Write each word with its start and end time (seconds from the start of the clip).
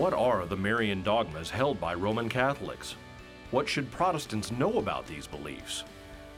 What 0.00 0.14
are 0.14 0.46
the 0.46 0.56
Marian 0.56 1.02
dogmas 1.02 1.50
held 1.50 1.78
by 1.78 1.92
Roman 1.92 2.30
Catholics? 2.30 2.96
What 3.50 3.68
should 3.68 3.90
Protestants 3.90 4.50
know 4.50 4.78
about 4.78 5.06
these 5.06 5.26
beliefs? 5.26 5.84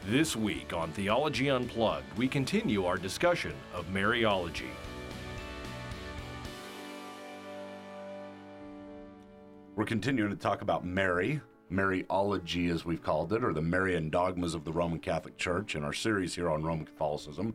This 0.05 0.35
week 0.35 0.73
on 0.73 0.91
Theology 0.91 1.49
Unplugged, 1.49 2.13
we 2.19 2.27
continue 2.27 2.85
our 2.87 2.97
discussion 2.97 3.55
of 3.73 3.87
Mariology. 3.93 4.71
We're 9.77 9.85
continuing 9.85 10.31
to 10.31 10.37
talk 10.37 10.63
about 10.63 10.85
Mary, 10.85 11.41
Mariology 11.71 12.69
as 12.69 12.85
we've 12.85 13.01
called 13.01 13.33
it, 13.33 13.45
or 13.45 13.53
the 13.53 13.63
Marian 13.63 14.11
dogmas 14.11 14.57
of 14.57 14.65
the 14.65 14.73
Roman 14.73 14.99
Catholic 14.99 15.39
Church 15.39 15.77
in 15.77 15.85
our 15.85 15.93
series 15.93 16.35
here 16.35 16.51
on 16.51 16.65
Roman 16.65 16.85
Catholicism. 16.85 17.55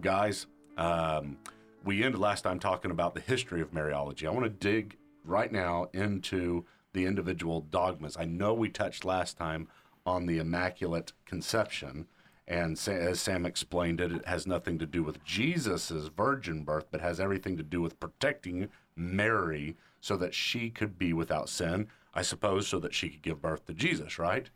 Guys, 0.00 0.48
um, 0.76 1.36
we 1.84 2.02
ended 2.02 2.20
last 2.20 2.42
time 2.42 2.58
talking 2.58 2.90
about 2.90 3.14
the 3.14 3.20
history 3.20 3.60
of 3.60 3.70
Mariology. 3.70 4.26
I 4.26 4.30
want 4.30 4.46
to 4.46 4.50
dig 4.50 4.96
right 5.24 5.50
now 5.50 5.88
into 5.92 6.64
the 6.92 7.06
individual 7.06 7.60
dogmas. 7.60 8.16
I 8.16 8.24
know 8.24 8.54
we 8.54 8.68
touched 8.68 9.04
last 9.04 9.36
time 9.36 9.68
on 10.06 10.26
the 10.26 10.38
Immaculate 10.38 11.12
Conception, 11.24 12.06
and 12.46 12.78
as 12.86 13.20
Sam 13.20 13.46
explained 13.46 14.00
it, 14.00 14.12
it 14.12 14.26
has 14.26 14.46
nothing 14.46 14.78
to 14.78 14.86
do 14.86 15.02
with 15.02 15.24
Jesus' 15.24 15.90
virgin 15.90 16.62
birth, 16.62 16.86
but 16.90 17.00
has 17.00 17.18
everything 17.18 17.56
to 17.56 17.62
do 17.62 17.80
with 17.80 17.98
protecting 17.98 18.68
Mary 18.94 19.76
so 20.00 20.16
that 20.18 20.34
she 20.34 20.68
could 20.68 20.98
be 20.98 21.12
without 21.12 21.48
sin. 21.48 21.88
I 22.12 22.22
suppose 22.22 22.68
so 22.68 22.78
that 22.80 22.94
she 22.94 23.08
could 23.08 23.22
give 23.22 23.42
birth 23.42 23.64
to 23.66 23.74
Jesus, 23.74 24.18
right? 24.18 24.50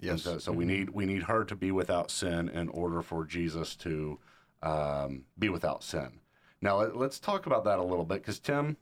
Yes. 0.00 0.22
So, 0.22 0.38
so 0.38 0.50
mm-hmm. 0.50 0.58
we 0.58 0.64
need 0.64 0.90
we 0.90 1.06
need 1.06 1.24
her 1.24 1.44
to 1.44 1.56
be 1.56 1.70
without 1.70 2.10
sin 2.10 2.48
in 2.48 2.68
order 2.68 3.02
for 3.02 3.24
Jesus 3.24 3.74
to 3.76 4.18
um, 4.62 5.24
be 5.38 5.48
without 5.48 5.82
sin. 5.82 6.20
Now 6.60 6.78
let, 6.78 6.96
us 6.96 7.18
talk 7.18 7.46
about 7.46 7.64
that 7.64 7.78
a 7.78 7.82
little 7.82 8.04
bit 8.04 8.22
because 8.22 8.38
Tim, 8.38 8.76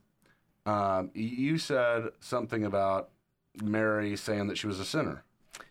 um, 0.65 1.11
you 1.13 1.57
said 1.57 2.09
something 2.19 2.63
about 2.65 3.09
Mary 3.61 4.15
saying 4.15 4.47
that 4.47 4.57
she 4.57 4.67
was 4.67 4.79
a 4.79 4.85
sinner. 4.85 5.23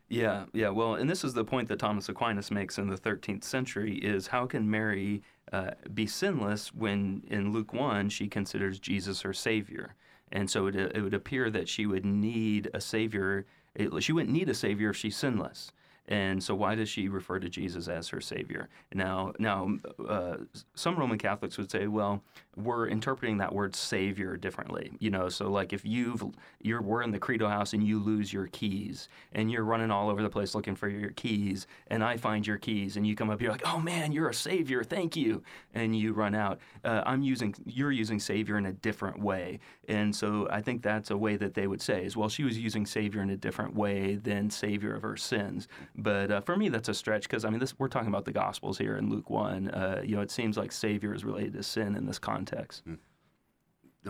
Yeah, 0.09 0.45
yeah. 0.53 0.69
Well, 0.69 0.95
and 0.95 1.09
this 1.09 1.25
is 1.25 1.33
the 1.33 1.45
point 1.45 1.69
that 1.69 1.79
Thomas 1.79 2.09
Aquinas 2.09 2.51
makes 2.51 2.77
in 2.77 2.89
the 2.89 2.99
13th 2.99 3.45
century: 3.45 3.95
is 3.95 4.27
how 4.27 4.47
can 4.47 4.71
Mary 4.71 5.23
uh, 5.53 5.71
be 5.95 6.07
sinless 6.07 6.75
when 6.75 7.23
in 7.29 7.51
Luke 7.51 7.73
one 7.73 8.11
she 8.11 8.29
considers 8.29 8.79
Jesus 8.79 9.23
her 9.23 9.33
savior, 9.33 9.95
and 10.31 10.51
so 10.51 10.67
it, 10.67 10.77
it 10.77 11.01
would 11.01 11.15
appear 11.15 11.49
that 11.51 11.69
she 11.69 11.87
would 11.87 12.05
need 12.05 12.71
a 12.75 12.81
savior. 12.81 13.47
It, 13.75 14.03
she 14.03 14.13
wouldn't 14.13 14.35
need 14.35 14.51
a 14.51 14.55
savior 14.55 14.91
if 14.91 14.97
she's 14.97 15.17
sinless. 15.17 15.73
And 16.09 16.43
so, 16.43 16.55
why 16.55 16.75
does 16.75 16.89
she 16.89 17.09
refer 17.09 17.39
to 17.39 17.49
Jesus 17.49 17.87
as 17.89 18.09
her 18.09 18.21
Savior? 18.21 18.69
Now, 18.93 19.33
now, 19.39 19.79
uh, 20.07 20.39
some 20.75 20.97
Roman 20.97 21.19
Catholics 21.19 21.57
would 21.59 21.71
say, 21.71 21.87
well, 21.87 22.23
we're 22.57 22.87
interpreting 22.87 23.39
that 23.39 23.55
word 23.55 23.75
Savior 23.75 24.37
differently. 24.37 24.93
You 24.99 25.11
know, 25.11 25.29
so 25.29 25.51
like 25.51 25.73
if 25.73 25.85
you've 25.85 26.23
you're 26.61 26.83
we're 26.83 27.03
in 27.03 27.13
the 27.13 27.19
Credo 27.19 27.49
house 27.49 27.73
and 27.73 27.83
you 27.83 27.99
lose 27.99 28.33
your 28.33 28.49
keys, 28.49 29.09
and 29.33 29.51
you're 29.51 29.65
running 29.65 29.91
all 29.91 30.11
over 30.11 30.23
the 30.23 30.29
place 30.29 30.55
looking 30.55 30.75
for 30.75 30.89
your 30.89 31.11
keys, 31.11 31.67
and 31.87 32.05
I 32.05 32.17
find 32.17 32.47
your 32.47 32.59
keys, 32.59 32.97
and 32.97 33.07
you 33.07 33.15
come 33.15 33.31
up 33.31 33.41
you're 33.41 33.53
like, 33.53 33.67
oh 33.67 33.79
man, 33.79 34.13
you're 34.13 34.29
a 34.29 34.35
Savior, 34.35 34.85
thank 34.85 35.17
you, 35.17 35.43
and 35.73 35.97
you 35.97 36.13
run 36.13 36.35
out. 36.35 36.61
Uh, 36.85 37.03
I'm 37.07 37.23
using 37.23 37.55
you're 37.65 37.93
using 37.93 38.21
Savior 38.21 38.59
in 38.59 38.67
a 38.67 38.73
different 38.73 39.21
way, 39.21 39.61
and 39.89 40.15
so 40.15 40.47
I 40.51 40.61
think 40.61 40.83
that's 40.83 41.11
a 41.11 41.17
way 41.17 41.37
that 41.37 41.55
they 41.55 41.67
would 41.67 41.81
say 41.81 42.05
is 42.05 42.17
well, 42.17 42.29
she 42.29 42.45
was 42.45 42.59
using 42.59 42.85
Savior 42.87 43.23
in 43.23 43.31
a 43.31 43.37
different 43.37 43.75
way 43.75 44.17
than 44.17 44.51
Savior 44.51 44.95
of 44.95 45.03
her 45.03 45.17
sins. 45.17 45.69
But 45.95 46.31
uh, 46.31 46.41
for 46.41 46.57
me, 46.57 46.69
that's 46.69 46.89
a 46.89 46.95
stretch 46.95 47.25
because 47.25 47.45
I 47.45 47.51
mean, 47.51 47.61
this 47.61 47.79
we're 47.79 47.89
talking 47.89 48.09
about 48.09 48.25
the 48.25 48.33
Gospels 48.33 48.79
here 48.79 48.97
in 48.97 49.11
Luke 49.11 49.29
one. 49.29 49.69
Uh, 49.69 50.03
you 50.05 50.17
know, 50.17 50.23
it 50.23 50.31
seems 50.31 50.57
like 50.57 50.73
Savior 50.73 51.15
is 51.15 51.25
related 51.25 51.53
to 51.55 51.63
sin 51.63 51.95
in 51.95 52.07
this 52.07 52.19
context. 52.19 52.83
Hmm. 52.85 52.95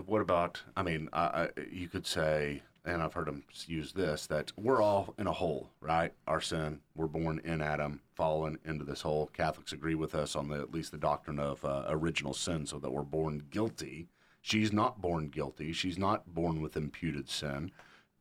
What 0.07 0.23
about? 0.23 0.63
I 0.77 0.83
mean, 0.83 1.09
you 1.71 1.89
could 1.89 2.07
say, 2.07 2.63
and 2.85 3.03
I've 3.03 3.13
heard 3.13 3.27
them 3.27 3.45
use 3.67 3.93
this 3.93 4.27
that 4.29 4.53
we're 4.57 4.81
all 4.81 5.15
in 5.19 5.27
a 5.27 5.33
hole, 5.33 5.71
right? 5.81 6.13
Our 6.27 6.41
sin. 6.41 6.81
We're 6.95 7.09
born 7.09 7.41
in 7.45 7.61
Adam, 7.61 8.01
fallen 8.15 8.59
into 8.65 8.85
this 8.85 9.03
hole. 9.03 9.29
Catholics 9.33 9.73
agree 9.73 9.95
with 9.95 10.15
us 10.15 10.35
on 10.35 10.49
the 10.49 10.61
at 10.61 10.73
least 10.73 10.93
the 10.93 10.99
doctrine 10.99 11.39
of 11.39 11.65
uh, 11.65 11.85
original 11.89 12.33
sin, 12.33 12.65
so 12.65 12.79
that 12.79 12.91
we're 12.91 13.03
born 13.03 13.43
guilty. 13.51 14.09
She's 14.41 14.73
not 14.73 15.01
born 15.01 15.29
guilty. 15.29 15.73
She's 15.73 15.99
not 15.99 16.33
born 16.33 16.63
with 16.63 16.77
imputed 16.77 17.29
sin, 17.29 17.71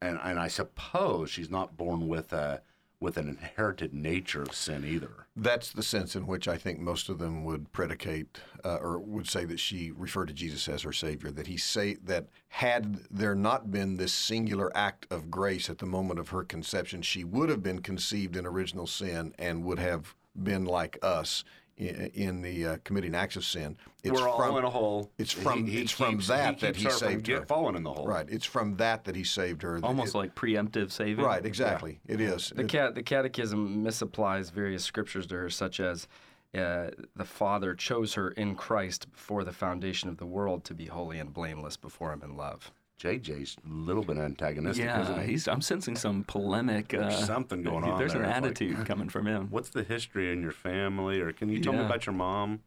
and 0.02 0.20
and 0.22 0.40
I 0.40 0.50
suppose 0.50 1.30
she's 1.30 1.50
not 1.50 1.78
born 1.78 2.08
with 2.08 2.34
a 2.34 2.62
with 3.02 3.18
an 3.18 3.28
inherited 3.28 3.94
nature 3.94 4.44
of 4.44 4.54
sin 4.54 4.86
either. 4.86 5.26
That's 5.36 5.72
the 5.72 5.84
sense 5.84 6.16
in 6.16 6.28
which 6.28 6.48
I 6.48 6.58
think 6.58 6.80
most 6.80 7.10
of 7.10 7.18
them 7.18 7.44
would 7.44 7.74
predicate 7.74 8.40
uh, 8.64 8.76
or 8.76 9.00
would 9.00 9.28
say 9.28 9.44
that 9.46 9.60
she 9.60 9.92
referred 9.92 10.28
to 10.28 10.34
Jesus 10.34 10.70
as 10.70 10.84
her 10.84 10.94
Savior. 10.94 11.32
That 11.32 11.48
he 11.48 11.58
say 11.58 11.96
that 12.04 12.28
had 12.50 13.00
there 13.10 13.36
not 13.36 13.72
been 13.72 13.98
this 13.98 14.14
singular 14.14 14.72
act 14.78 15.08
of 15.10 15.32
grace 15.32 15.70
at 15.70 15.80
the 15.80 15.86
moment 15.86 16.20
of 16.20 16.30
her 16.30 16.44
conception, 16.44 17.02
she 17.02 17.24
would 17.24 17.50
have 17.50 17.64
been 17.64 17.82
conceived 17.82 18.38
in 18.38 18.46
original 18.46 18.86
sin 18.86 19.34
and 19.40 19.66
would 19.66 19.80
have 19.80 20.16
been 20.44 20.64
like 20.64 20.98
us 21.02 21.44
in, 21.82 22.42
the 22.42 22.66
uh, 22.66 22.78
committing 22.84 23.16
acts 23.16 23.36
of 23.36 23.46
sin. 23.46 23.78
It's 24.04 24.20
We're 24.20 24.28
all 24.28 24.38
from, 24.38 24.58
in 24.58 24.64
a 24.64 24.70
hole. 24.70 25.12
It's 25.18 25.32
from 25.32 25.66
he, 25.66 25.74
he 25.74 25.82
it's 25.82 25.94
keeps, 25.94 26.28
from 26.28 26.36
that 26.36 26.56
he 26.56 26.66
that 26.66 26.76
he 26.76 26.90
saved 26.90 27.28
her. 27.28 27.46
Falling 27.46 27.76
in 27.76 27.84
the 27.84 27.94
hole. 27.94 28.08
Right. 28.08 28.26
It's 28.30 28.46
from 28.46 28.78
that 28.78 29.06
that 29.06 29.16
he 29.16 29.24
saved 29.24 29.62
her. 29.64 29.80
Almost 29.84 30.16
it, 30.16 30.18
like 30.18 30.36
preemptive 30.36 30.92
saving. 30.92 31.24
Right. 31.24 31.46
Exactly. 31.46 32.00
Yeah. 32.08 32.14
It 32.16 32.22
is. 32.22 32.54
The, 32.56 32.64
cat, 32.64 32.96
the 32.96 33.04
Catechism 33.04 33.84
misapplies 33.84 34.52
various 34.52 34.84
scriptures 34.84 35.28
to 35.28 35.36
her, 35.36 35.50
such 35.50 35.80
as. 35.80 36.08
Uh, 36.54 36.90
the 37.16 37.24
Father 37.24 37.74
chose 37.74 38.16
her 38.16 38.32
in 38.32 38.56
Christ 38.56 39.10
before 39.10 39.46
the 39.46 39.54
foundation 39.54 40.10
of 40.10 40.18
the 40.18 40.26
world 40.26 40.66
to 40.66 40.74
be 40.74 40.88
holy 40.88 41.18
and 41.18 41.34
blameless 41.34 41.78
before 41.78 42.12
Him 42.12 42.22
in 42.26 42.36
love. 42.36 42.74
JJ's 43.02 43.58
a 43.66 43.74
little 43.74 44.04
bit 44.04 44.18
antagonistic, 44.18 44.86
yeah? 44.86 45.24
He's, 45.24 45.48
I'm 45.48 45.62
sensing 45.62 45.96
some 45.96 46.24
polemic. 46.26 46.94
Uh, 46.94 47.10
something 47.10 47.64
going 47.64 47.84
on. 47.84 47.98
There's 47.98 48.14
there. 48.14 48.22
an 48.22 48.30
attitude 48.30 48.78
like, 48.78 48.88
coming 48.88 49.10
from 49.10 49.26
him. 49.26 49.48
What's 49.50 49.70
the 49.70 49.82
history 49.82 50.32
in 50.32 50.44
your 50.44 50.52
family, 50.52 51.20
or 51.20 51.32
can 51.32 51.50
you 51.50 51.60
tell 51.60 51.74
yeah. 51.74 51.80
me 51.80 51.86
about 51.88 52.06
your 52.06 52.14
mom? 52.14 52.60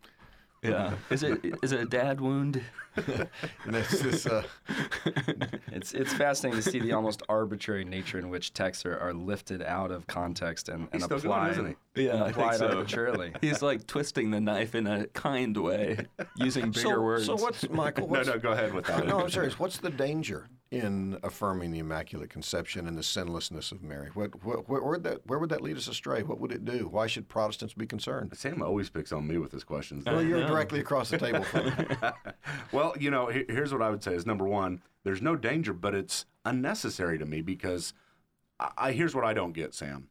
Yeah. 0.65 0.95
Is 1.11 1.23
it 1.23 1.41
is 1.63 1.73
it 1.73 1.81
a 1.81 1.85
dad 1.85 2.21
wound? 2.21 2.63
it's, 3.67 4.27
uh, 4.27 4.45
it's 5.73 5.95
it's 5.95 6.13
fascinating 6.15 6.63
to 6.63 6.71
see 6.71 6.79
the 6.79 6.93
almost 6.93 7.23
arbitrary 7.29 7.85
nature 7.85 8.19
in 8.19 8.31
which 8.31 8.55
texts 8.55 8.87
are, 8.87 8.97
are 8.99 9.13
lifted 9.13 9.63
out 9.63 9.91
of 9.91 10.07
context 10.07 10.69
and, 10.69 10.89
and 10.93 11.03
applied. 11.03 11.57
Going, 11.57 11.77
yeah, 11.97 12.29
applied 12.29 12.59
so. 12.59 12.69
arbitrarily. 12.69 13.33
He's 13.41 13.63
like 13.63 13.87
twisting 13.87 14.31
the 14.31 14.41
knife 14.41 14.75
in 14.77 14.87
a 14.87 15.07
kind 15.09 15.57
way, 15.57 16.07
using 16.37 16.71
bigger 16.71 16.81
so, 16.81 17.01
words. 17.01 17.27
So 17.27 17.35
what's 17.35 17.69
Michael? 17.69 18.07
What's, 18.07 18.29
no, 18.29 18.35
no, 18.35 18.39
go 18.39 18.53
ahead 18.53 18.73
with 18.73 18.87
that. 18.87 19.07
No, 19.07 19.21
I'm 19.21 19.31
serious. 19.31 19.59
What's 19.59 19.79
the 19.79 19.91
danger 19.91 20.47
in 20.71 21.19
affirming 21.23 21.71
the 21.71 21.79
Immaculate 21.79 22.31
Conception 22.31 22.89
and 22.89 22.99
the 22.99 23.03
sinlessness 23.03 23.71
of 23.71 23.83
Mary? 23.83 24.11
What, 24.15 24.45
what, 24.45 24.69
where, 24.69 24.83
would 24.83 25.05
that, 25.05 25.27
where 25.27 25.39
would 25.39 25.51
that 25.51 25.61
lead 25.61 25.77
us 25.77 25.89
astray? 25.89 26.23
What 26.23 26.41
would 26.41 26.53
it 26.53 26.65
do? 26.65 26.89
Why 26.91 27.07
should 27.07 27.29
Protestants 27.29 27.75
be 27.75 27.87
concerned? 27.87 28.37
Sam 28.37 28.63
always 28.63 28.91
picks 28.91 29.13
on 29.13 29.27
me 29.27 29.39
with 29.39 29.53
his 29.53 29.65
questions. 29.65 30.05
Well, 30.05 30.23
you're 30.23 30.47
directly 30.47 30.81
across 30.81 31.11
the 31.11 31.19
table 31.19 31.45
from 31.45 31.67
me. 31.67 31.73
well, 32.73 32.95
you 32.99 33.11
know, 33.11 33.27
here's 33.27 33.73
what 33.73 33.83
I 33.83 33.91
would 33.91 34.03
say 34.03 34.15
is 34.15 34.27
number 34.27 34.47
one, 34.47 34.83
there's 35.05 35.23
no 35.23 35.37
danger, 35.37 35.73
but 35.73 35.95
it's 35.95 36.27
unnecessary 36.45 37.19
to 37.19 37.27
me 37.27 37.41
because 37.41 37.95
I, 38.59 38.71
I 38.77 38.93
here's 38.93 39.15
what 39.15 39.25
I 39.25 39.35
don't 39.35 39.53
get, 39.53 39.75
Sam. 39.75 40.09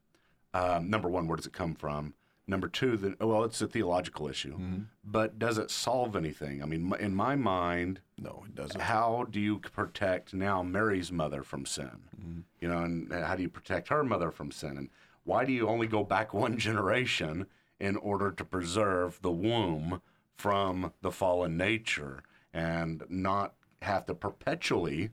Um, 0.54 0.90
number 0.90 1.10
one, 1.10 1.28
where 1.28 1.36
does 1.36 1.48
it 1.48 1.54
come 1.54 1.74
from? 1.74 2.14
Number 2.46 2.68
two, 2.68 2.98
the, 2.98 3.26
well, 3.26 3.46
it's 3.46 3.62
a 3.62 3.68
theological 3.68 4.28
issue, 4.28 4.56
mm-hmm. 4.56 4.82
but 5.04 5.40
does 5.40 5.58
it 5.58 5.72
solve 5.72 6.16
anything? 6.16 6.62
I 6.62 6.66
mean, 6.66 6.94
in 7.00 7.16
my 7.16 7.36
mind, 7.36 8.02
no, 8.18 8.44
it 8.46 8.54
doesn't. 8.54 8.82
How 8.82 9.26
do 9.30 9.40
you 9.40 9.60
protect 9.60 10.34
now 10.34 10.62
Mary's 10.62 11.10
mother 11.10 11.42
from 11.44 11.66
sin? 11.66 12.04
Mm-hmm. 12.20 12.40
You 12.60 12.68
know, 12.68 12.80
and 12.80 13.14
how 13.14 13.36
do 13.36 13.44
you 13.44 13.50
protect 13.50 13.88
her 13.88 14.04
mother 14.04 14.30
from 14.30 14.52
sin? 14.52 14.78
And 14.78 14.90
why 15.24 15.46
do 15.46 15.54
you 15.54 15.70
only 15.70 15.88
go 15.88 16.04
back 16.04 16.34
one 16.34 16.58
generation 16.58 17.48
in 17.80 17.96
order 17.98 18.30
to 18.32 18.44
preserve 18.44 19.22
the 19.22 19.32
womb 19.32 20.02
from 20.36 20.92
the 21.02 21.12
fallen 21.12 21.56
nature 21.56 22.24
and 22.54 23.04
not 23.08 23.54
have 23.82 24.06
to 24.08 24.14
perpetually, 24.14 25.12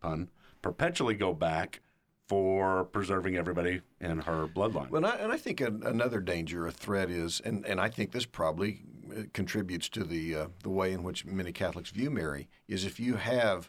pun, 0.00 0.30
perpetually 0.62 1.14
go 1.14 1.32
back 1.32 1.80
for 2.30 2.84
preserving 2.84 3.36
everybody 3.36 3.80
in 4.00 4.20
her 4.20 4.46
bloodline. 4.46 4.88
Well, 4.88 5.04
and 5.04 5.06
I, 5.06 5.16
and 5.16 5.32
I 5.32 5.36
think 5.36 5.60
another 5.60 6.20
danger, 6.20 6.64
a 6.64 6.70
threat 6.70 7.10
is, 7.10 7.40
and, 7.44 7.66
and 7.66 7.80
I 7.80 7.88
think 7.88 8.12
this 8.12 8.24
probably 8.24 8.84
uh, 9.10 9.22
contributes 9.32 9.88
to 9.88 10.04
the 10.04 10.36
uh, 10.36 10.46
the 10.62 10.70
way 10.70 10.92
in 10.92 11.02
which 11.02 11.24
many 11.24 11.50
Catholics 11.50 11.90
view 11.90 12.08
Mary, 12.08 12.48
is 12.68 12.84
if 12.84 13.00
you 13.00 13.16
have 13.16 13.68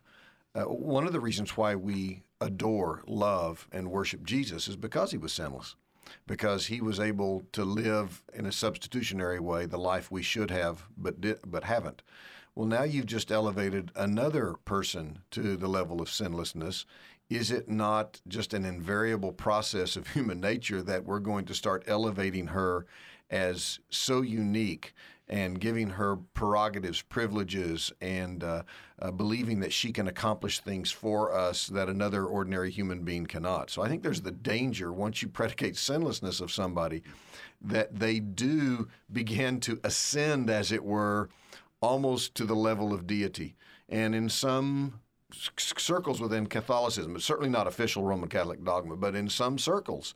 uh, 0.53 0.61
one 0.65 1.07
of 1.07 1.11
the 1.11 1.19
reasons 1.19 1.57
why 1.57 1.75
we 1.75 2.21
adore, 2.39 3.01
love, 3.07 3.67
and 3.71 3.89
worship 3.89 4.23
Jesus 4.23 4.67
is 4.67 4.75
because 4.75 5.09
he 5.09 5.17
was 5.17 5.33
sinless, 5.33 5.75
because 6.27 6.67
he 6.67 6.81
was 6.81 6.99
able 6.99 7.41
to 7.53 7.65
live 7.65 8.21
in 8.31 8.45
a 8.45 8.51
substitutionary 8.51 9.39
way 9.39 9.65
the 9.65 9.79
life 9.79 10.11
we 10.11 10.21
should 10.21 10.51
have 10.51 10.83
but 10.95 11.19
di- 11.19 11.41
but 11.47 11.63
haven't. 11.63 12.03
Well, 12.53 12.67
now 12.67 12.83
you've 12.83 13.05
just 13.05 13.31
elevated 13.31 13.91
another 13.95 14.55
person 14.65 15.19
to 15.31 15.55
the 15.55 15.69
level 15.69 16.01
of 16.01 16.09
sinlessness. 16.09 16.85
Is 17.31 17.49
it 17.49 17.69
not 17.69 18.19
just 18.27 18.53
an 18.53 18.65
invariable 18.65 19.31
process 19.31 19.95
of 19.95 20.07
human 20.13 20.41
nature 20.41 20.81
that 20.81 21.05
we're 21.05 21.19
going 21.19 21.45
to 21.45 21.53
start 21.53 21.85
elevating 21.87 22.47
her 22.47 22.85
as 23.29 23.79
so 23.89 24.21
unique 24.21 24.93
and 25.29 25.61
giving 25.61 25.91
her 25.91 26.17
prerogatives, 26.33 27.01
privileges, 27.01 27.93
and 28.01 28.43
uh, 28.43 28.63
uh, 29.01 29.11
believing 29.11 29.61
that 29.61 29.71
she 29.71 29.93
can 29.93 30.09
accomplish 30.09 30.59
things 30.59 30.91
for 30.91 31.33
us 31.33 31.67
that 31.67 31.87
another 31.87 32.25
ordinary 32.25 32.69
human 32.69 33.05
being 33.05 33.25
cannot. 33.25 33.69
So 33.69 33.81
I 33.81 33.87
think 33.87 34.03
there's 34.03 34.23
the 34.23 34.31
danger 34.31 34.91
once 34.91 35.21
you 35.21 35.29
predicate 35.29 35.77
sinlessness 35.77 36.41
of 36.41 36.51
somebody 36.51 37.01
that 37.61 37.97
they 37.97 38.19
do 38.19 38.89
begin 39.09 39.61
to 39.61 39.79
ascend, 39.85 40.49
as 40.49 40.69
it 40.73 40.83
were, 40.83 41.29
almost 41.79 42.35
to 42.35 42.43
the 42.43 42.57
level 42.57 42.91
of 42.91 43.07
deity. 43.07 43.55
And 43.87 44.13
in 44.13 44.27
some 44.27 44.99
circles 45.57 46.21
within 46.21 46.47
Catholicism, 46.47 47.15
it's 47.15 47.25
certainly 47.25 47.49
not 47.49 47.67
official 47.67 48.03
Roman 48.03 48.29
Catholic 48.29 48.63
dogma, 48.63 48.95
but 48.95 49.15
in 49.15 49.29
some 49.29 49.57
circles, 49.57 50.13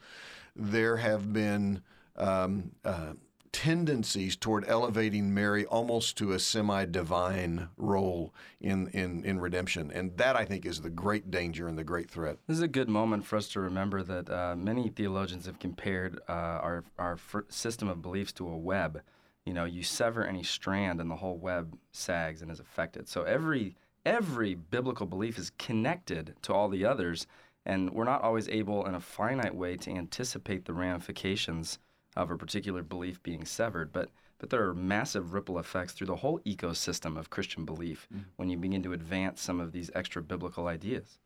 there 0.55 0.97
have 0.97 1.33
been 1.33 1.81
um, 2.15 2.71
uh, 2.83 3.13
tendencies 3.55 4.35
toward 4.35 4.67
elevating 4.67 5.33
Mary 5.33 5.65
almost 5.67 6.17
to 6.17 6.33
a 6.33 6.39
semi-divine 6.39 7.69
role 7.77 8.33
in, 8.59 8.89
in, 8.89 9.23
in 9.23 9.39
redemption, 9.39 9.91
and 9.93 10.17
that 10.17 10.35
I 10.35 10.43
think 10.43 10.65
is 10.65 10.81
the 10.81 10.89
great 10.89 11.31
danger 11.31 11.69
and 11.69 11.77
the 11.77 11.83
great 11.85 12.11
threat. 12.11 12.37
This 12.47 12.57
is 12.57 12.63
a 12.63 12.67
good 12.67 12.89
moment 12.89 13.25
for 13.25 13.37
us 13.37 13.47
to 13.49 13.61
remember 13.61 14.03
that 14.03 14.29
uh, 14.29 14.55
many 14.57 14.89
theologians 14.89 15.45
have 15.45 15.57
compared 15.59 16.19
uh, 16.27 16.31
our 16.31 16.83
our 16.99 17.17
system 17.47 17.87
of 17.87 18.01
beliefs 18.01 18.33
to 18.33 18.47
a 18.49 18.57
web. 18.57 19.01
You 19.45 19.53
know, 19.53 19.63
you 19.63 19.83
sever 19.83 20.25
any 20.25 20.43
strand, 20.43 20.99
and 20.99 21.09
the 21.09 21.15
whole 21.15 21.37
web 21.37 21.77
sags 21.93 22.41
and 22.41 22.51
is 22.51 22.59
affected. 22.59 23.07
So 23.07 23.23
every 23.23 23.77
every 24.05 24.55
biblical 24.55 25.05
belief 25.05 25.37
is 25.37 25.51
connected 25.57 26.35
to 26.43 26.53
all 26.53 26.69
the 26.69 26.85
others, 26.85 27.27
and 27.65 27.91
we're 27.91 28.03
not 28.03 28.21
always 28.21 28.47
able, 28.49 28.85
in 28.85 28.95
a 28.95 28.99
finite 28.99 29.55
way, 29.55 29.75
to 29.77 29.91
anticipate 29.91 30.65
the 30.65 30.73
ramifications 30.73 31.79
of 32.15 32.31
a 32.31 32.37
particular 32.37 32.83
belief 32.83 33.21
being 33.23 33.45
severed. 33.45 33.91
But 33.91 34.09
but 34.37 34.49
there 34.49 34.67
are 34.67 34.73
massive 34.73 35.33
ripple 35.33 35.57
effects 35.57 35.93
through 35.93 36.07
the 36.07 36.17
whole 36.17 36.39
ecosystem 36.41 37.17
of 37.17 37.29
Christian 37.29 37.63
belief 37.63 38.07
mm-hmm. 38.13 38.23
when 38.35 38.49
you 38.49 38.57
begin 38.57 38.83
to 38.83 38.91
advance 38.91 39.41
some 39.41 39.61
of 39.61 39.71
these 39.71 39.89
extra 39.95 40.21
biblical 40.21 40.67
ideas. 40.67 41.19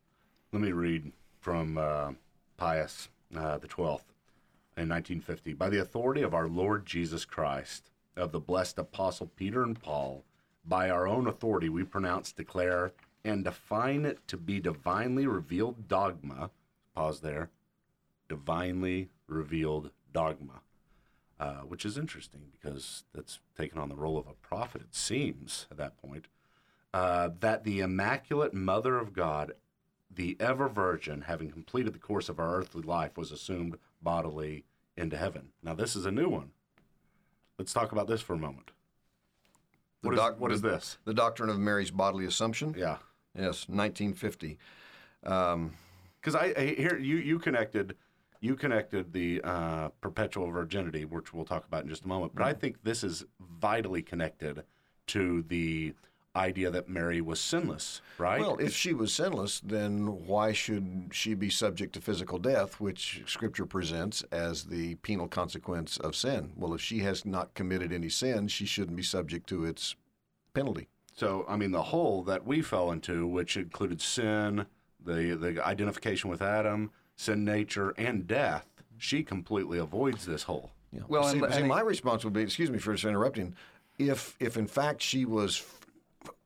Let 0.52 0.62
me 0.62 0.70
read 0.70 1.12
from 1.40 1.76
uh, 1.76 2.12
Pius 2.56 3.08
uh, 3.36 3.58
the 3.58 3.66
Twelfth 3.66 4.12
in 4.76 4.88
1950. 4.88 5.54
By 5.54 5.68
the 5.68 5.80
authority 5.80 6.22
of 6.22 6.34
our 6.34 6.48
Lord 6.48 6.86
Jesus 6.86 7.24
Christ, 7.24 7.90
of 8.16 8.32
the 8.32 8.40
blessed 8.40 8.78
apostle 8.78 9.30
Peter 9.36 9.62
and 9.62 9.80
Paul 9.80 10.24
by 10.64 10.90
our 10.90 11.06
own 11.06 11.26
authority, 11.26 11.68
we 11.68 11.84
pronounce, 11.84 12.32
declare, 12.32 12.92
and 13.24 13.44
define 13.44 14.04
it 14.04 14.26
to 14.28 14.36
be 14.36 14.60
divinely 14.60 15.26
revealed 15.26 15.88
dogma. 15.88 16.50
Pause 16.94 17.20
there. 17.20 17.50
Divinely 18.28 19.08
revealed 19.26 19.90
dogma. 20.12 20.62
Uh, 21.38 21.60
which 21.60 21.86
is 21.86 21.96
interesting 21.96 22.42
because 22.52 23.04
that's 23.14 23.40
taken 23.56 23.78
on 23.78 23.88
the 23.88 23.96
role 23.96 24.18
of 24.18 24.26
a 24.26 24.34
prophet, 24.34 24.82
it 24.82 24.94
seems, 24.94 25.66
at 25.70 25.78
that 25.78 25.96
point. 25.96 26.26
Uh, 26.92 27.30
that 27.40 27.64
the 27.64 27.80
Immaculate 27.80 28.52
Mother 28.52 28.98
of 28.98 29.14
God, 29.14 29.52
the 30.14 30.36
ever 30.38 30.68
Virgin, 30.68 31.22
having 31.22 31.50
completed 31.50 31.94
the 31.94 31.98
course 31.98 32.28
of 32.28 32.38
our 32.38 32.56
earthly 32.56 32.82
life, 32.82 33.16
was 33.16 33.32
assumed 33.32 33.78
bodily 34.02 34.64
into 34.98 35.16
heaven. 35.16 35.48
Now, 35.62 35.72
this 35.72 35.96
is 35.96 36.04
a 36.04 36.10
new 36.10 36.28
one. 36.28 36.50
Let's 37.58 37.72
talk 37.72 37.90
about 37.90 38.06
this 38.06 38.20
for 38.20 38.34
a 38.34 38.38
moment. 38.38 38.72
What, 40.02 40.16
doc- 40.16 40.34
is, 40.34 40.40
what 40.40 40.52
is 40.52 40.62
this? 40.62 40.98
The 41.04 41.14
doctrine 41.14 41.50
of 41.50 41.58
Mary's 41.58 41.90
bodily 41.90 42.24
assumption. 42.24 42.74
Yeah. 42.76 42.96
Yes, 43.34 43.68
1950. 43.68 44.58
Because 45.22 45.54
um, 45.54 45.72
I, 46.34 46.54
I 46.56 46.74
here 46.76 46.98
you 46.98 47.16
you 47.16 47.38
connected 47.38 47.96
you 48.40 48.56
connected 48.56 49.12
the 49.12 49.40
uh, 49.44 49.88
perpetual 50.00 50.50
virginity, 50.50 51.04
which 51.04 51.32
we'll 51.32 51.44
talk 51.44 51.66
about 51.66 51.82
in 51.82 51.88
just 51.88 52.04
a 52.04 52.08
moment. 52.08 52.34
But 52.34 52.44
I 52.44 52.52
mm-hmm. 52.52 52.60
think 52.60 52.82
this 52.82 53.04
is 53.04 53.24
vitally 53.60 54.02
connected 54.02 54.64
to 55.08 55.42
the 55.42 55.94
idea 56.36 56.70
that 56.70 56.88
Mary 56.88 57.20
was 57.20 57.40
sinless, 57.40 58.00
right? 58.18 58.40
Well, 58.40 58.56
if 58.58 58.74
she 58.74 58.92
was 58.92 59.12
sinless, 59.12 59.60
then 59.60 60.26
why 60.26 60.52
should 60.52 61.10
she 61.12 61.34
be 61.34 61.50
subject 61.50 61.94
to 61.94 62.00
physical 62.00 62.38
death, 62.38 62.80
which 62.80 63.22
Scripture 63.26 63.66
presents 63.66 64.22
as 64.30 64.64
the 64.64 64.94
penal 64.96 65.26
consequence 65.26 65.96
of 65.98 66.14
sin? 66.14 66.52
Well, 66.56 66.74
if 66.74 66.80
she 66.80 67.00
has 67.00 67.24
not 67.24 67.54
committed 67.54 67.92
any 67.92 68.08
sin, 68.08 68.48
she 68.48 68.64
shouldn't 68.64 68.96
be 68.96 69.02
subject 69.02 69.48
to 69.48 69.64
its 69.64 69.96
penalty. 70.54 70.88
So, 71.14 71.44
I 71.48 71.56
mean, 71.56 71.72
the 71.72 71.82
hole 71.82 72.22
that 72.24 72.46
we 72.46 72.62
fell 72.62 72.92
into, 72.92 73.26
which 73.26 73.56
included 73.56 74.00
sin, 74.00 74.66
the 75.04 75.34
the 75.34 75.64
identification 75.66 76.30
with 76.30 76.42
Adam, 76.42 76.92
sin 77.16 77.44
nature, 77.44 77.92
and 77.98 78.26
death, 78.26 78.66
she 78.98 79.22
completely 79.22 79.78
avoids 79.78 80.26
this 80.26 80.44
hole. 80.44 80.70
Yeah. 80.92 81.02
Well, 81.08 81.24
see, 81.24 81.38
and, 81.38 81.52
see, 81.52 81.62
my 81.62 81.80
response 81.80 82.24
would 82.24 82.32
be, 82.32 82.42
excuse 82.42 82.70
me 82.70 82.78
for 82.78 82.94
interrupting, 82.94 83.54
if 83.98 84.36
if 84.40 84.56
in 84.56 84.66
fact 84.66 85.02
she 85.02 85.24
was 85.24 85.56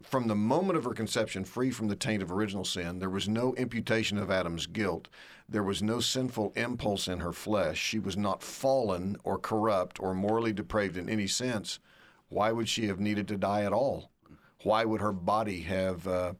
from 0.02 0.28
the 0.28 0.34
moment 0.34 0.76
of 0.76 0.84
her 0.84 0.92
conception, 0.92 1.44
free 1.44 1.70
from 1.70 1.88
the 1.88 1.96
taint 1.96 2.22
of 2.22 2.30
original 2.30 2.64
sin. 2.64 2.98
There 2.98 3.10
was 3.10 3.28
no 3.28 3.54
imputation 3.54 4.18
of 4.18 4.30
Adam's 4.30 4.66
guilt. 4.66 5.08
There 5.48 5.62
was 5.62 5.82
no 5.82 6.00
sinful 6.00 6.52
impulse 6.56 7.08
in 7.08 7.20
her 7.20 7.32
flesh. 7.32 7.78
She 7.78 7.98
was 7.98 8.16
not 8.16 8.42
fallen 8.42 9.16
or 9.24 9.38
corrupt 9.38 9.98
or 10.00 10.14
morally 10.14 10.52
depraved 10.52 10.96
in 10.96 11.08
any 11.08 11.26
sense. 11.26 11.80
Why 12.28 12.52
would 12.52 12.68
she 12.68 12.86
have 12.86 13.00
needed 13.00 13.28
to 13.28 13.36
die 13.36 13.62
at 13.64 13.72
all? 13.72 14.10
Why 14.62 14.84
would 14.84 15.00
her 15.00 15.12
body 15.12 15.60
have, 15.62 16.06
uh, 16.06 16.34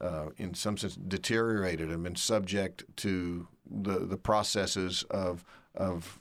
uh, 0.00 0.30
in 0.36 0.54
some 0.54 0.76
sense, 0.76 0.96
deteriorated 0.96 1.90
and 1.90 2.02
been 2.02 2.16
subject 2.16 2.84
to 2.96 3.46
the, 3.70 4.00
the 4.00 4.16
processes 4.16 5.04
of, 5.10 5.44
of 5.74 6.20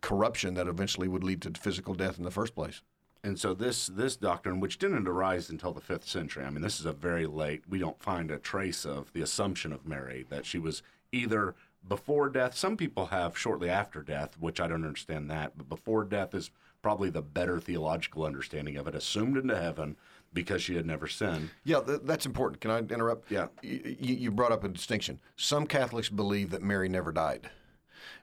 corruption 0.00 0.54
that 0.54 0.68
eventually 0.68 1.08
would 1.08 1.24
lead 1.24 1.42
to 1.42 1.52
physical 1.58 1.94
death 1.94 2.18
in 2.18 2.24
the 2.24 2.30
first 2.30 2.54
place? 2.54 2.82
And 3.24 3.40
so 3.40 3.54
this 3.54 3.86
this 3.86 4.16
doctrine, 4.16 4.60
which 4.60 4.78
didn't 4.78 5.08
arise 5.08 5.48
until 5.48 5.72
the 5.72 5.80
fifth 5.80 6.06
century, 6.06 6.44
I 6.44 6.50
mean, 6.50 6.60
this 6.60 6.78
is 6.78 6.84
a 6.84 6.92
very 6.92 7.26
late. 7.26 7.62
We 7.66 7.78
don't 7.78 8.00
find 8.02 8.30
a 8.30 8.38
trace 8.38 8.84
of 8.84 9.10
the 9.14 9.22
assumption 9.22 9.72
of 9.72 9.86
Mary 9.86 10.26
that 10.28 10.44
she 10.44 10.58
was 10.58 10.82
either 11.10 11.54
before 11.88 12.28
death. 12.28 12.54
Some 12.54 12.76
people 12.76 13.06
have 13.06 13.36
shortly 13.38 13.70
after 13.70 14.02
death, 14.02 14.36
which 14.38 14.60
I 14.60 14.68
don't 14.68 14.84
understand 14.84 15.30
that, 15.30 15.56
but 15.56 15.70
before 15.70 16.04
death 16.04 16.34
is 16.34 16.50
probably 16.82 17.08
the 17.08 17.22
better 17.22 17.58
theological 17.58 18.26
understanding 18.26 18.76
of 18.76 18.86
it. 18.86 18.94
Assumed 18.94 19.38
into 19.38 19.58
heaven 19.58 19.96
because 20.34 20.62
she 20.62 20.76
had 20.76 20.84
never 20.84 21.06
sinned. 21.06 21.48
Yeah, 21.64 21.80
th- 21.80 22.00
that's 22.04 22.26
important. 22.26 22.60
Can 22.60 22.70
I 22.70 22.80
interrupt? 22.80 23.30
Yeah. 23.30 23.46
Y- 23.62 23.80
you 24.00 24.30
brought 24.32 24.52
up 24.52 24.64
a 24.64 24.68
distinction. 24.68 25.18
Some 25.36 25.66
Catholics 25.66 26.10
believe 26.10 26.50
that 26.50 26.60
Mary 26.62 26.90
never 26.90 27.10
died, 27.10 27.48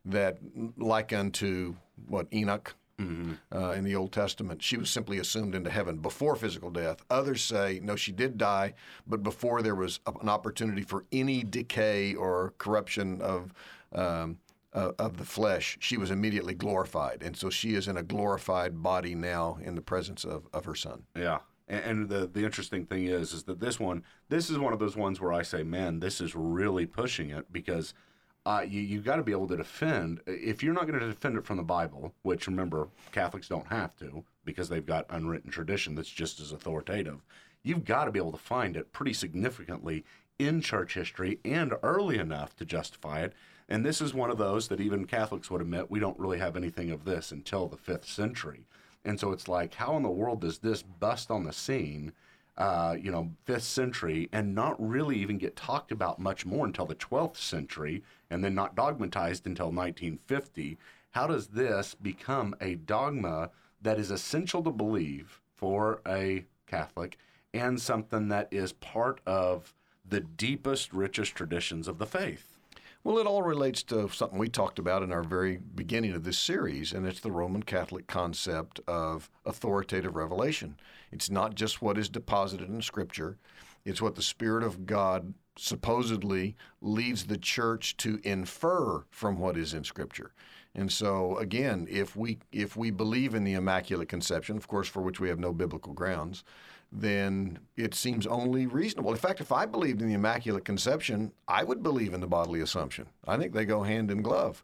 that 0.06 0.38
like 0.77 1.12
unto 1.12 1.75
what 2.07 2.27
Enoch 2.31 2.75
Mm-hmm. 3.01 3.33
Uh, 3.51 3.71
in 3.71 3.83
the 3.83 3.95
Old 3.95 4.12
Testament. 4.12 4.62
She 4.62 4.77
was 4.77 4.89
simply 4.89 5.18
assumed 5.18 5.56
into 5.56 5.69
heaven 5.69 5.98
before 5.98 6.36
physical 6.36 6.69
death. 6.69 6.98
Others 7.09 7.42
say, 7.42 7.80
no, 7.83 7.96
she 7.96 8.12
did 8.12 8.38
die, 8.38 8.74
but 9.08 9.24
before 9.24 9.62
there 9.62 9.75
was 9.75 10.00
an 10.22 10.29
opportunity 10.29 10.84
for 10.84 11.05
any 11.12 11.43
decay 11.43 12.15
or 12.15 12.53
corruption 12.58 13.22
of. 13.22 13.53
Um, 13.93 14.38
uh, 14.74 14.93
of 15.00 15.17
the 15.17 15.25
flesh, 15.25 15.77
she 15.81 15.98
was 15.98 16.12
immediately 16.12 16.53
glorified. 16.53 17.24
And 17.24 17.36
so 17.36 17.50
she 17.50 17.75
is 17.75 17.89
in 17.89 17.98
a 17.98 18.03
glorified 18.03 18.81
body 18.81 19.15
now 19.15 19.58
in 19.62 19.75
the 19.75 19.81
presence 19.81 20.24
of, 20.24 20.48
of 20.53 20.63
her 20.63 20.75
son. 20.75 21.03
Yeah. 21.13 21.39
And, 21.67 21.84
and 21.84 22.10
the, 22.10 22.25
the 22.25 22.46
interesting 22.46 22.86
thing 22.86 23.05
is, 23.05 23.34
is 23.34 23.43
that 23.43 23.60
this 23.60 23.81
one, 23.81 24.05
this 24.29 24.50
is 24.50 24.58
one 24.58 24.72
of 24.72 24.79
those 24.79 24.96
ones 24.96 25.20
where 25.20 25.34
I 25.34 25.41
say, 25.41 25.63
man, 25.63 26.00
this 26.00 26.22
is 26.22 26.36
really 26.36 26.86
pushing 26.86 27.31
it 27.31 27.51
because– 27.51 27.93
uh, 28.45 28.65
you 28.67 28.81
you 28.81 29.01
got 29.01 29.17
to 29.17 29.24
be 29.24 29.31
able 29.31 29.48
to 29.48 29.57
defend. 29.57 30.19
If 30.25 30.63
you're 30.63 30.74
not 30.74 30.88
going 30.88 31.00
to 31.00 31.07
defend 31.07 31.38
it 31.38 31.45
from 31.45 31.57
the 31.57 31.63
Bible, 31.63 32.13
which 32.24 32.48
remember 32.48 32.88
Catholics 33.12 33.48
don't 33.48 33.67
have 33.67 33.95
to 33.98 34.24
because 34.45 34.69
they've 34.69 34.86
got 34.86 35.05
unwritten 35.10 35.51
tradition 35.51 35.95
that's 35.95 36.10
just 36.10 36.39
as 36.39 36.51
authoritative, 36.51 37.21
you've 37.63 37.86
got 37.86 38.05
to 38.05 38.12
be 38.12 38.19
able 38.19 38.31
to 38.31 38.38
find 38.38 38.75
it 38.75 38.91
pretty 38.91 39.13
significantly 39.13 40.03
in 40.39 40.62
church 40.62 40.95
history 40.95 41.39
and 41.45 41.74
early 41.83 42.17
enough 42.17 42.55
to 42.55 42.65
justify 42.65 43.21
it. 43.21 43.33
And 43.69 43.86
this 43.86 44.01
is 44.01 44.13
one 44.13 44.31
of 44.31 44.38
those 44.38 44.67
that 44.67 44.81
even 44.81 45.05
Catholics 45.05 45.51
would 45.51 45.62
admit 45.62 45.91
we 45.91 46.00
don't 46.00 46.19
really 46.19 46.39
have 46.39 46.57
anything 46.57 46.89
of 46.89 47.05
this 47.05 47.31
until 47.31 47.67
the 47.67 47.77
fifth 47.77 48.05
century. 48.05 48.65
And 49.05 49.19
so 49.19 49.31
it's 49.31 49.48
like, 49.48 49.75
how 49.75 49.95
in 49.98 50.03
the 50.03 50.10
world 50.10 50.41
does 50.41 50.60
this 50.60 50.81
bust 50.81 51.31
on 51.31 51.43
the 51.43 51.53
scene? 51.53 52.12
Uh, 52.58 52.96
you 53.00 53.12
know, 53.12 53.31
fifth 53.46 53.63
century 53.63 54.29
and 54.31 54.53
not 54.53 54.75
really 54.77 55.17
even 55.17 55.38
get 55.38 55.55
talked 55.55 55.91
about 55.91 56.20
much 56.20 56.46
more 56.46 56.65
until 56.65 56.86
the 56.86 56.96
12th 56.96 57.38
century 57.38 58.03
and 58.29 58.43
then 58.43 58.53
not 58.53 58.75
dogmatized 58.75 59.48
until 59.48 59.67
1950. 59.67 60.77
How 61.12 61.27
does 61.27 61.48
this 61.48 61.96
become 61.96 62.55
a 62.62 62.75
dogma 62.75 63.51
that 63.81 64.00
is 64.00 64.12
essential 64.12 64.63
to 64.63 64.72
believe 64.72 65.41
for 65.55 66.01
a 66.08 66.46
Catholic 66.67 67.17
and 67.53 67.81
something 67.81 68.27
that 68.29 68.48
is 68.51 68.74
part 68.74 69.22
of 69.25 69.74
the 70.08 70.20
deepest, 70.20 70.93
richest 70.93 71.36
traditions 71.36 71.88
of 71.88 71.98
the 71.98 72.05
faith? 72.05 72.50
Well, 73.03 73.17
it 73.17 73.25
all 73.25 73.41
relates 73.41 73.81
to 73.84 74.10
something 74.10 74.38
we 74.38 74.48
talked 74.48 74.77
about 74.77 75.01
in 75.01 75.12
our 75.12 75.24
very 75.24 75.58
beginning 75.58 76.13
of 76.13 76.24
this 76.24 76.38
series, 76.38 76.93
and 76.93 77.08
it's 77.08 77.20
the 77.20 77.31
Roman 77.31 77.63
Catholic 77.63 78.05
concept 78.05 78.79
of 78.88 79.31
authoritative 79.43 80.15
revelation. 80.15 80.77
It's 81.12 81.31
not 81.31 81.55
just 81.55 81.81
what 81.81 81.98
is 81.98 82.10
deposited 82.10 82.70
in 82.70 82.79
Scripture, 82.84 83.38
it's 83.86 84.03
what 84.03 84.13
the 84.13 84.22
Spirit 84.22 84.63
of 84.63 84.86
God 84.86 85.34
supposedly 85.58 86.55
leads 86.79 87.25
the 87.25 87.39
church 87.39 87.98
to 87.98 88.22
infer 88.24 89.03
from 89.10 89.39
what 89.39 89.58
is 89.58 89.74
in 89.74 89.84
Scripture. 89.84 90.31
And 90.75 90.91
so 90.91 91.38
again, 91.38 91.88
if 91.89 92.15
we 92.15 92.38
if 92.51 92.77
we 92.77 92.91
believe 92.91 93.34
in 93.34 93.43
the 93.43 93.55
Immaculate 93.55 94.10
Conception, 94.10 94.58
of 94.58 94.67
course, 94.67 94.88
for 94.88 95.01
which 95.01 95.20
we 95.20 95.27
have 95.27 95.39
no 95.39 95.53
biblical 95.53 95.93
grounds, 95.93 96.43
then 96.91 97.60
it 97.77 97.93
seems 97.95 98.27
only 98.27 98.65
reasonable. 98.65 99.12
In 99.12 99.17
fact, 99.17 99.41
if 99.41 99.51
I 99.51 99.65
believed 99.65 100.01
in 100.01 100.07
the 100.07 100.13
Immaculate 100.13 100.65
Conception, 100.65 101.31
I 101.48 101.63
would 101.63 101.81
believe 101.81 102.13
in 102.13 102.19
the 102.19 102.27
bodily 102.27 102.62
assumption. 102.62 103.07
I 103.25 103.38
think 103.38 103.53
they 103.53 103.65
go 103.65 103.83
hand 103.83 104.12
in 104.12 104.21
glove. 104.21 104.63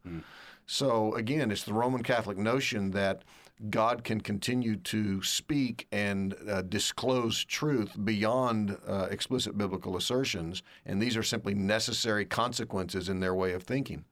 So 0.66 1.16
again, 1.16 1.50
it's 1.52 1.64
the 1.64 1.74
Roman 1.74 2.04
Catholic 2.04 2.38
notion 2.38 2.92
that 2.92 3.24
God 3.70 4.04
can 4.04 4.22
continue 4.22 4.76
to 4.76 5.24
speak 5.24 5.88
and 5.92 6.36
uh, 6.48 6.62
disclose 6.62 7.44
truth 7.44 7.96
beyond 8.04 8.78
uh, 8.88 9.08
explicit 9.10 9.58
biblical 9.58 9.98
assertions, 9.98 10.62
and 10.86 11.02
these 11.02 11.18
are 11.18 11.24
simply 11.24 11.56
necessary 11.56 12.26
consequences 12.26 13.10
in 13.10 13.20
their 13.20 13.34
way 13.34 13.54
of 13.54 13.64
thinking. 13.64 14.06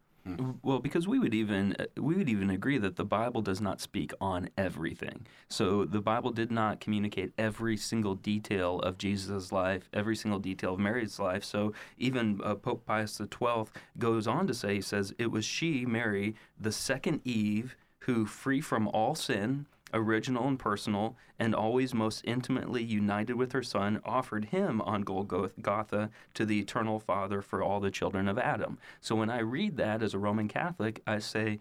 Well, 0.63 0.79
because 0.79 1.07
we 1.07 1.19
would 1.19 1.35
even 1.35 1.75
uh, 1.79 1.85
we 1.97 2.15
would 2.15 2.29
even 2.29 2.49
agree 2.49 2.79
that 2.79 2.95
the 2.95 3.05
Bible 3.05 3.41
does 3.41 3.61
not 3.61 3.79
speak 3.79 4.11
on 4.19 4.49
everything. 4.57 5.27
So 5.49 5.85
the 5.85 6.01
Bible 6.01 6.31
did 6.31 6.51
not 6.51 6.79
communicate 6.79 7.31
every 7.37 7.77
single 7.77 8.15
detail 8.15 8.79
of 8.79 8.97
Jesus' 8.97 9.51
life, 9.51 9.87
every 9.93 10.15
single 10.15 10.39
detail 10.39 10.73
of 10.73 10.79
Mary's 10.79 11.19
life. 11.19 11.43
So 11.43 11.73
even 11.99 12.41
uh, 12.43 12.55
Pope 12.55 12.85
Pius 12.85 13.17
XII 13.17 13.65
goes 13.99 14.25
on 14.25 14.47
to 14.47 14.53
say, 14.55 14.75
he 14.75 14.81
says, 14.81 15.13
it 15.19 15.27
was 15.27 15.45
she, 15.45 15.85
Mary, 15.85 16.35
the 16.59 16.71
second 16.71 17.21
Eve, 17.23 17.75
who, 17.99 18.25
free 18.25 18.61
from 18.61 18.87
all 18.87 19.13
sin, 19.13 19.67
original 19.95 20.47
and 20.47 20.59
personal, 20.59 21.15
and 21.39 21.55
always 21.55 21.93
most 21.93 22.21
intimately 22.25 22.83
united 22.83 23.35
with 23.35 23.53
her 23.53 23.63
Son, 23.63 24.01
offered 24.05 24.45
him 24.45 24.81
on 24.81 25.01
Golgotha 25.01 26.09
to 26.33 26.45
the 26.45 26.59
eternal 26.59 26.99
Father 26.99 27.41
for 27.41 27.63
all 27.63 27.79
the 27.79 27.89
children 27.89 28.27
of 28.27 28.37
Adam. 28.37 28.77
So 29.01 29.15
when 29.15 29.29
I 29.29 29.39
read 29.39 29.77
that 29.77 30.03
as 30.03 30.13
a 30.13 30.19
Roman 30.19 30.47
Catholic, 30.47 31.01
I 31.07 31.19
say, 31.19 31.59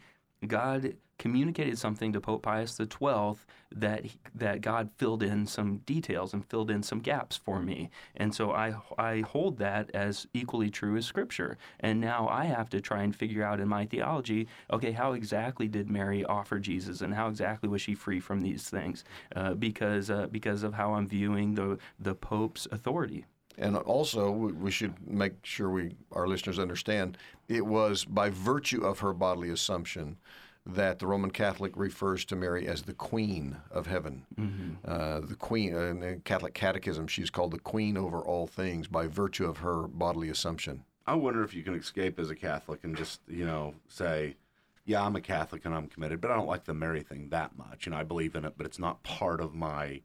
God 0.49 0.97
communicated 1.19 1.79
something 1.79 2.13
to 2.13 2.21
Pope 2.21 2.43
Pius 2.43 2.77
XII 2.77 3.35
that 3.77 4.05
he, 4.05 4.19
that 4.35 4.61
God 4.61 4.91
filled 4.97 5.23
in 5.23 5.47
some 5.47 5.79
details 5.79 6.33
and 6.33 6.45
filled 6.45 6.71
in 6.71 6.83
some 6.83 7.01
gaps 7.01 7.37
for 7.37 7.61
me, 7.61 7.91
and 8.17 8.35
so 8.35 8.53
I 8.53 8.75
I 8.99 9.21
hold 9.21 9.59
that 9.59 9.91
as 9.95 10.27
equally 10.33 10.71
true 10.71 10.97
as 10.97 11.07
Scripture. 11.07 11.57
And 11.81 12.01
now 12.01 12.29
I 12.29 12.45
have 12.45 12.69
to 12.71 12.81
try 12.81 13.03
and 13.03 13.15
figure 13.15 13.43
out 13.43 13.61
in 13.61 13.69
my 13.69 13.87
theology, 13.87 14.49
okay, 14.73 14.93
how 14.93 15.13
exactly 15.13 15.69
did 15.69 15.91
Mary 15.91 16.25
offer 16.25 16.59
Jesus, 16.59 17.01
and 17.01 17.15
how 17.15 17.29
exactly 17.29 17.69
was 17.69 17.83
she 17.83 17.95
free 17.95 18.21
from 18.21 18.41
these 18.41 18.69
things? 18.69 19.05
Uh, 19.35 19.55
because 19.55 20.11
uh, 20.11 20.27
because 20.31 20.63
of 20.63 20.75
how 20.75 20.95
I'm 20.95 21.07
viewing 21.07 21.55
the 21.55 21.79
the 21.99 22.15
Pope's 22.15 22.67
authority. 22.71 23.25
And 23.57 23.77
also, 23.77 24.31
we 24.31 24.71
should 24.71 24.95
make 25.07 25.35
sure 25.45 25.71
we 25.71 25.95
our 26.13 26.27
listeners 26.27 26.59
understand 26.59 27.17
it 27.49 27.65
was 27.65 28.05
by 28.05 28.31
virtue 28.31 28.85
of 28.85 28.99
her 29.01 29.13
bodily 29.13 29.51
assumption 29.51 30.17
that 30.67 30.99
the 30.99 31.07
Roman 31.07 31.31
Catholic 31.31 31.77
refers 31.77 32.25
to 32.25 32.37
Mary 32.37 32.67
as 32.67 32.83
the 32.83 32.95
Queen 32.95 33.59
of 33.71 33.87
Heaven. 33.87 34.25
Uh, 34.85 35.21
the 35.21 35.35
Queen, 35.35 35.75
uh, 35.75 35.81
in 35.81 36.01
the 36.01 36.21
Catholic 36.25 36.55
Catechism, 36.55 37.07
she's 37.07 37.29
called 37.31 37.51
the 37.51 37.59
Queen 37.59 37.97
over 37.99 38.19
all 38.19 38.47
things 38.47 38.89
by 38.89 39.07
virtue 39.07 39.47
of 39.47 39.59
her 39.59 39.87
bodily 39.87 40.31
assumption. 40.31 40.85
I 41.07 41.15
wonder 41.15 41.45
if 41.45 41.53
you 41.53 41.63
can 41.63 41.75
escape 41.75 42.19
as 42.19 42.31
a 42.31 42.35
Catholic 42.35 42.83
and 42.83 42.97
just, 42.97 43.21
you 43.29 43.45
know, 43.45 43.75
say, 43.89 44.37
yeah, 44.87 45.05
I'm 45.05 45.17
a 45.17 45.21
Catholic 45.21 45.67
and 45.67 45.75
I'm 45.75 45.87
committed, 45.87 46.23
but 46.23 46.31
I 46.31 46.37
don't 46.37 46.47
like 46.47 46.65
the 46.65 46.73
Mary 46.73 47.03
thing 47.03 47.29
that 47.29 47.59
much. 47.59 47.87
And 47.87 47.95
I 47.95 48.03
believe 48.03 48.35
in 48.35 48.47
it, 48.47 48.55
but 48.57 48.65
it's 48.65 48.79
not 48.79 49.03
part 49.03 49.43
of 49.43 49.55
my 49.55 50.01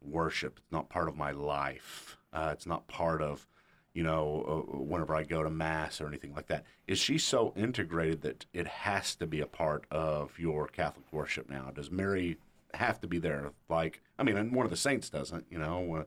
worship. 0.00 0.58
It's 0.58 0.72
not 0.72 0.88
part 0.88 1.08
of 1.08 1.16
my 1.16 1.32
life. 1.32 2.16
Uh, 2.32 2.50
it's 2.52 2.66
not 2.66 2.86
part 2.88 3.22
of, 3.22 3.46
you 3.92 4.02
know, 4.02 4.66
uh, 4.72 4.76
whenever 4.78 5.14
I 5.14 5.24
go 5.24 5.42
to 5.42 5.50
Mass 5.50 6.00
or 6.00 6.06
anything 6.06 6.34
like 6.34 6.46
that. 6.48 6.64
Is 6.86 6.98
she 6.98 7.18
so 7.18 7.52
integrated 7.56 8.22
that 8.22 8.46
it 8.52 8.66
has 8.66 9.14
to 9.16 9.26
be 9.26 9.40
a 9.40 9.46
part 9.46 9.84
of 9.90 10.38
your 10.38 10.68
Catholic 10.68 11.12
worship 11.12 11.50
now? 11.50 11.70
Does 11.74 11.90
Mary 11.90 12.38
have 12.74 13.00
to 13.00 13.06
be 13.06 13.18
there? 13.18 13.52
Like, 13.68 14.02
I 14.18 14.22
mean, 14.22 14.52
one 14.52 14.64
of 14.64 14.70
the 14.70 14.76
saints 14.76 15.10
doesn't, 15.10 15.46
you 15.50 15.58
know, 15.58 15.96
uh, 15.96 16.04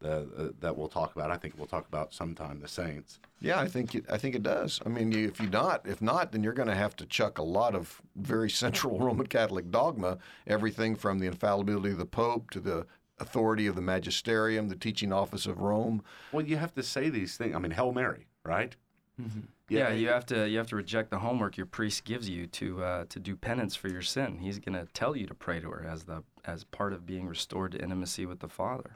the, 0.00 0.28
uh, 0.36 0.48
that 0.60 0.76
we'll 0.76 0.88
talk 0.88 1.14
about. 1.16 1.30
I 1.30 1.36
think 1.36 1.54
we'll 1.56 1.66
talk 1.66 1.88
about 1.88 2.12
sometime 2.12 2.60
the 2.60 2.68
saints. 2.68 3.18
Yeah, 3.40 3.58
I 3.58 3.66
think 3.66 3.94
it, 3.94 4.04
I 4.10 4.18
think 4.18 4.34
it 4.34 4.42
does. 4.42 4.80
I 4.84 4.88
mean, 4.88 5.10
you, 5.12 5.26
if 5.26 5.40
you 5.40 5.48
not, 5.48 5.86
if 5.86 6.02
not, 6.02 6.32
then 6.32 6.42
you're 6.42 6.52
going 6.52 6.68
to 6.68 6.74
have 6.74 6.96
to 6.96 7.06
chuck 7.06 7.38
a 7.38 7.42
lot 7.42 7.74
of 7.74 8.00
very 8.14 8.50
central 8.62 8.98
Roman 8.98 9.26
Catholic 9.26 9.70
dogma, 9.70 10.18
everything 10.46 10.96
from 10.96 11.18
the 11.18 11.26
infallibility 11.26 11.90
of 11.90 11.98
the 11.98 12.06
Pope 12.06 12.50
to 12.50 12.60
the 12.60 12.86
authority 13.18 13.66
of 13.66 13.74
the 13.74 13.80
magisterium, 13.82 14.68
the 14.68 14.76
teaching 14.76 15.12
office 15.12 15.46
of 15.46 15.60
Rome. 15.60 16.02
Well, 16.32 16.44
you 16.44 16.56
have 16.56 16.74
to 16.74 16.82
say 16.82 17.08
these 17.08 17.36
things. 17.36 17.54
I 17.54 17.58
mean, 17.58 17.72
Hail 17.72 17.92
Mary, 17.92 18.26
right? 18.44 18.74
Yeah, 19.68 19.92
you 19.92 20.08
have 20.08 20.26
to 20.26 20.46
you 20.48 20.58
have 20.58 20.66
to 20.68 20.76
reject 20.76 21.10
the 21.10 21.18
homework 21.18 21.56
your 21.56 21.66
priest 21.66 22.04
gives 22.04 22.28
you 22.28 22.46
to 22.48 22.84
uh, 22.84 23.04
to 23.08 23.18
do 23.18 23.34
penance 23.34 23.74
for 23.74 23.88
your 23.88 24.02
sin. 24.02 24.38
He's 24.38 24.58
going 24.58 24.74
to 24.74 24.86
tell 24.92 25.16
you 25.16 25.26
to 25.26 25.34
pray 25.34 25.58
to 25.58 25.70
her 25.70 25.86
as 25.88 26.04
the 26.04 26.22
as 26.44 26.64
part 26.64 26.92
of 26.92 27.06
being 27.06 27.26
restored 27.26 27.72
to 27.72 27.82
intimacy 27.82 28.26
with 28.26 28.40
the 28.40 28.48
Father. 28.48 28.90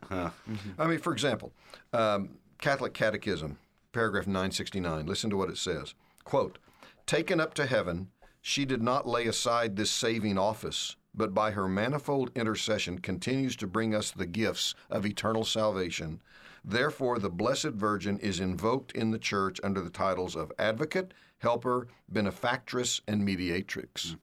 I 0.78 0.86
mean, 0.86 0.98
for 0.98 1.12
example, 1.12 1.52
um, 1.92 2.38
Catholic 2.60 2.92
Catechism, 2.94 3.58
paragraph 3.92 4.26
969. 4.26 5.06
Listen 5.06 5.30
to 5.30 5.36
what 5.36 5.48
it 5.48 5.56
says. 5.58 5.94
Quote, 6.24 6.58
Taken 7.06 7.40
up 7.40 7.54
to 7.54 7.66
heaven, 7.66 8.08
she 8.40 8.64
did 8.64 8.82
not 8.82 9.08
lay 9.08 9.26
aside 9.26 9.74
this 9.74 9.90
saving 9.90 10.38
office, 10.38 10.94
but 11.14 11.34
by 11.34 11.50
her 11.50 11.68
manifold 11.68 12.30
intercession 12.34 12.98
continues 12.98 13.56
to 13.56 13.66
bring 13.66 13.94
us 13.94 14.10
the 14.10 14.26
gifts 14.26 14.74
of 14.90 15.04
eternal 15.04 15.44
salvation. 15.44 16.20
Therefore, 16.64 17.18
the 17.18 17.30
Blessed 17.30 17.70
Virgin 17.70 18.18
is 18.18 18.40
invoked 18.40 18.92
in 18.92 19.10
the 19.10 19.18
Church 19.18 19.60
under 19.64 19.80
the 19.80 19.90
titles 19.90 20.36
of 20.36 20.52
Advocate, 20.58 21.12
Helper, 21.38 21.88
Benefactress, 22.08 23.00
and 23.06 23.24
Mediatrix. 23.24 24.10
Hmm. 24.10 24.16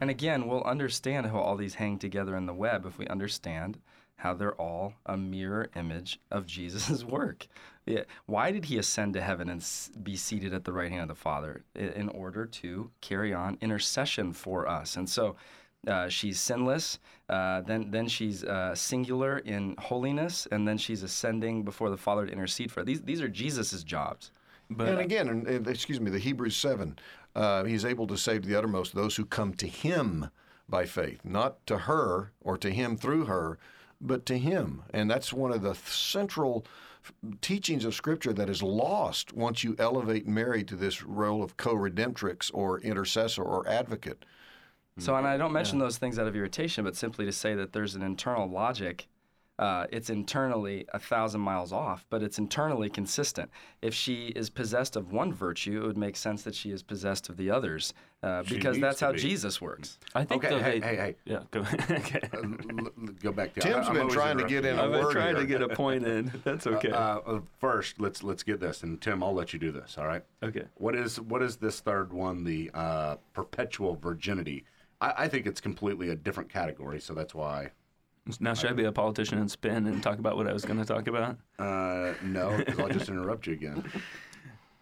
And 0.00 0.10
again, 0.10 0.46
we'll 0.46 0.64
understand 0.64 1.26
how 1.26 1.38
all 1.38 1.56
these 1.56 1.74
hang 1.74 1.98
together 1.98 2.36
in 2.36 2.46
the 2.46 2.54
web 2.54 2.84
if 2.86 2.98
we 2.98 3.06
understand 3.06 3.78
how 4.16 4.34
they're 4.34 4.54
all 4.60 4.94
a 5.06 5.16
mirror 5.16 5.68
image 5.76 6.20
of 6.30 6.46
Jesus' 6.56 7.04
work. 7.04 7.46
Why 8.26 8.50
did 8.50 8.64
he 8.64 8.78
ascend 8.78 9.12
to 9.14 9.20
heaven 9.20 9.48
and 9.50 9.64
be 10.02 10.16
seated 10.16 10.54
at 10.54 10.64
the 10.64 10.72
right 10.72 10.90
hand 10.90 11.02
of 11.02 11.08
the 11.08 11.14
Father? 11.14 11.64
In 11.74 12.08
order 12.08 12.46
to 12.46 12.90
carry 13.02 13.34
on 13.34 13.58
intercession 13.60 14.32
for 14.32 14.66
us. 14.66 14.96
And 14.96 15.08
so 15.08 15.36
uh, 15.86 16.08
she's 16.08 16.40
sinless, 16.40 16.98
uh, 17.28 17.62
then, 17.62 17.90
then 17.90 18.06
she's 18.08 18.44
uh, 18.44 18.74
singular 18.74 19.38
in 19.38 19.74
holiness, 19.78 20.46
and 20.50 20.66
then 20.66 20.78
she's 20.78 21.02
ascending 21.02 21.62
before 21.62 21.90
the 21.90 21.96
Father 21.96 22.26
to 22.26 22.32
intercede 22.32 22.70
for 22.70 22.80
her. 22.80 22.84
These, 22.84 23.02
these 23.02 23.20
are 23.20 23.28
Jesus' 23.28 23.82
jobs. 23.82 24.30
But 24.70 24.88
and 24.88 24.98
again, 24.98 25.28
and, 25.28 25.46
and, 25.46 25.66
excuse 25.68 26.00
me, 26.00 26.10
the 26.10 26.18
Hebrews 26.18 26.56
7, 26.56 26.98
uh, 27.34 27.64
he's 27.64 27.84
able 27.84 28.06
to 28.06 28.16
save 28.16 28.42
to 28.42 28.48
the 28.48 28.56
uttermost 28.56 28.94
those 28.94 29.16
who 29.16 29.24
come 29.24 29.54
to 29.54 29.66
him 29.66 30.30
by 30.68 30.86
faith, 30.86 31.20
not 31.24 31.66
to 31.66 31.78
her 31.78 32.32
or 32.40 32.56
to 32.58 32.70
him 32.70 32.96
through 32.96 33.26
her, 33.26 33.58
but 34.00 34.26
to 34.26 34.38
him. 34.38 34.82
And 34.92 35.10
that's 35.10 35.32
one 35.32 35.52
of 35.52 35.62
the 35.62 35.74
central 35.74 36.64
teachings 37.40 37.84
of 37.84 37.94
Scripture 37.94 38.32
that 38.32 38.48
is 38.48 38.62
lost 38.62 39.32
once 39.34 39.62
you 39.62 39.76
elevate 39.78 40.26
Mary 40.26 40.64
to 40.64 40.76
this 40.76 41.02
role 41.02 41.42
of 41.42 41.56
co 41.56 41.74
redemptrix 41.74 42.50
or 42.54 42.80
intercessor 42.80 43.42
or 43.42 43.68
advocate. 43.68 44.24
So, 44.98 45.16
and 45.16 45.26
I 45.26 45.36
don't 45.36 45.52
mention 45.52 45.78
those 45.78 45.98
things 45.98 46.18
out 46.18 46.28
of 46.28 46.36
irritation, 46.36 46.84
but 46.84 46.94
simply 46.94 47.24
to 47.24 47.32
say 47.32 47.54
that 47.54 47.72
there's 47.72 47.94
an 47.96 48.02
internal 48.02 48.48
logic. 48.48 49.08
Uh, 49.56 49.86
it's 49.92 50.10
internally 50.10 50.84
a 50.92 50.98
thousand 50.98 51.40
miles 51.40 51.72
off, 51.72 52.04
but 52.10 52.24
it's 52.24 52.38
internally 52.38 52.90
consistent. 52.90 53.48
If 53.82 53.94
she 53.94 54.26
is 54.28 54.50
possessed 54.50 54.96
of 54.96 55.12
one 55.12 55.32
virtue, 55.32 55.80
it 55.82 55.86
would 55.86 55.96
make 55.96 56.16
sense 56.16 56.42
that 56.42 56.56
she 56.56 56.72
is 56.72 56.82
possessed 56.82 57.28
of 57.28 57.36
the 57.36 57.50
others, 57.52 57.94
uh, 58.24 58.42
because 58.48 58.80
that's 58.80 58.98
how 58.98 59.12
be. 59.12 59.18
Jesus 59.18 59.60
works. 59.60 60.00
I 60.12 60.24
think 60.24 60.44
Okay, 60.44 60.56
though 60.56 60.60
hey, 60.62 60.80
they, 60.80 60.86
hey, 60.88 60.96
hey. 60.96 61.16
yeah, 61.24 61.38
go 61.52 61.60
okay. 61.90 62.20
L- 62.32 62.40
l- 62.42 62.90
go 63.22 63.30
back 63.30 63.54
to 63.54 63.60
Tim's 63.60 63.86
I- 63.86 63.90
I'm 63.90 63.94
been 63.94 64.08
trying 64.08 64.38
to 64.38 64.44
get 64.44 64.64
in 64.64 64.74
interrupting 64.74 64.78
a 64.78 64.82
you. 64.82 64.82
I've 64.86 64.92
been 64.92 65.04
word 65.06 65.12
trying 65.12 65.36
here. 65.36 65.44
to 65.44 65.46
get 65.46 65.62
a 65.62 65.68
point 65.68 66.04
in. 66.04 66.32
That's 66.44 66.66
okay. 66.66 66.90
Uh, 66.90 67.18
uh, 67.20 67.40
first, 67.60 68.00
let's 68.00 68.24
let's 68.24 68.42
get 68.42 68.58
this, 68.58 68.82
and 68.82 69.00
Tim, 69.00 69.22
I'll 69.22 69.34
let 69.34 69.52
you 69.52 69.60
do 69.60 69.70
this. 69.70 69.96
All 69.98 70.06
right. 70.06 70.24
okay. 70.42 70.64
What 70.78 70.96
is 70.96 71.20
what 71.20 71.42
is 71.42 71.56
this 71.58 71.78
third 71.78 72.12
one? 72.12 72.42
The 72.42 72.72
uh, 72.74 73.16
perpetual 73.32 73.94
virginity. 73.94 74.64
I, 75.04 75.24
I 75.24 75.28
think 75.28 75.46
it's 75.46 75.60
completely 75.60 76.10
a 76.10 76.16
different 76.16 76.48
category, 76.50 77.00
so 77.00 77.14
that's 77.14 77.34
why. 77.34 77.70
Now 78.40 78.54
should 78.54 78.70
I 78.70 78.72
be 78.72 78.84
a 78.84 78.92
politician 78.92 79.38
and 79.38 79.50
spin 79.50 79.86
and 79.86 80.02
talk 80.02 80.18
about 80.18 80.36
what 80.36 80.46
I 80.48 80.52
was 80.54 80.64
going 80.64 80.78
to 80.78 80.84
talk 80.86 81.06
about? 81.08 81.36
Uh, 81.58 82.14
no, 82.22 82.62
'cause 82.64 82.78
I'll 82.78 82.88
just 82.88 83.08
interrupt 83.08 83.46
you 83.46 83.52
again. 83.52 83.92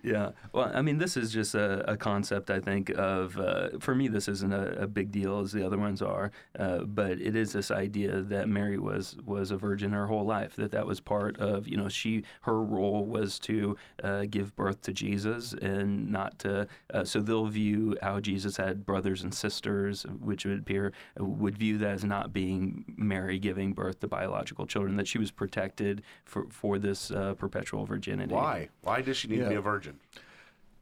Yeah. 0.02 0.30
Well, 0.52 0.71
I 0.75 0.82
mean, 0.82 0.99
this 0.99 1.16
is 1.16 1.32
just 1.32 1.54
a, 1.54 1.88
a 1.90 1.97
concept, 1.97 2.50
I 2.50 2.59
think, 2.59 2.90
of, 2.90 3.38
uh, 3.38 3.78
for 3.78 3.94
me, 3.94 4.09
this 4.09 4.26
isn't 4.26 4.52
a, 4.52 4.82
a 4.82 4.87
big 4.88 5.12
deal 5.12 5.38
as 5.38 5.52
the 5.52 5.64
other 5.64 5.78
ones 5.78 6.02
are, 6.02 6.32
uh, 6.59 6.78
but 6.78 7.12
it 7.12 7.37
is 7.37 7.52
this 7.52 7.71
idea 7.71 8.21
that 8.23 8.49
Mary 8.49 8.78
was, 8.78 9.16
was 9.25 9.52
a 9.52 9.56
virgin 9.56 9.92
her 9.92 10.09
whole 10.09 10.25
life, 10.25 10.56
that 10.56 10.73
that 10.73 10.87
was 10.87 10.99
part 10.99 11.38
of, 11.38 11.68
you 11.68 11.76
know, 11.76 11.88
she, 11.88 12.25
her 12.42 12.61
role 12.61 13.06
was 13.06 13.38
to 13.40 13.76
uh, 14.02 14.25
give 14.28 14.56
birth 14.56 14.82
to 14.82 14.92
Jesus 14.92 15.52
and 15.52 16.11
not 16.11 16.38
to, 16.40 16.66
uh, 16.92 17.04
so 17.04 17.21
they'll 17.21 17.47
view 17.47 17.97
how 18.02 18.18
Jesus 18.18 18.56
had 18.56 18.85
brothers 18.85 19.23
and 19.23 19.32
sisters, 19.32 20.04
which 20.21 20.44
would 20.44 20.59
appear, 20.59 20.92
would 21.16 21.56
view 21.56 21.78
that 21.78 21.92
as 21.92 22.04
not 22.04 22.32
being 22.32 22.85
Mary 22.97 23.38
giving 23.38 23.73
birth 23.73 24.00
to 24.00 24.09
biological 24.09 24.66
children, 24.66 24.97
that 24.97 25.06
she 25.06 25.18
was 25.18 25.30
protected 25.30 26.02
for, 26.25 26.47
for 26.50 26.78
this 26.80 27.12
uh, 27.12 27.35
perpetual 27.35 27.85
virginity. 27.85 28.35
Why? 28.35 28.68
Why 28.80 29.00
does 29.00 29.16
she 29.16 29.28
need 29.28 29.40
to 29.40 29.49
be 29.49 29.54
a 29.54 29.61
virgin? 29.61 29.91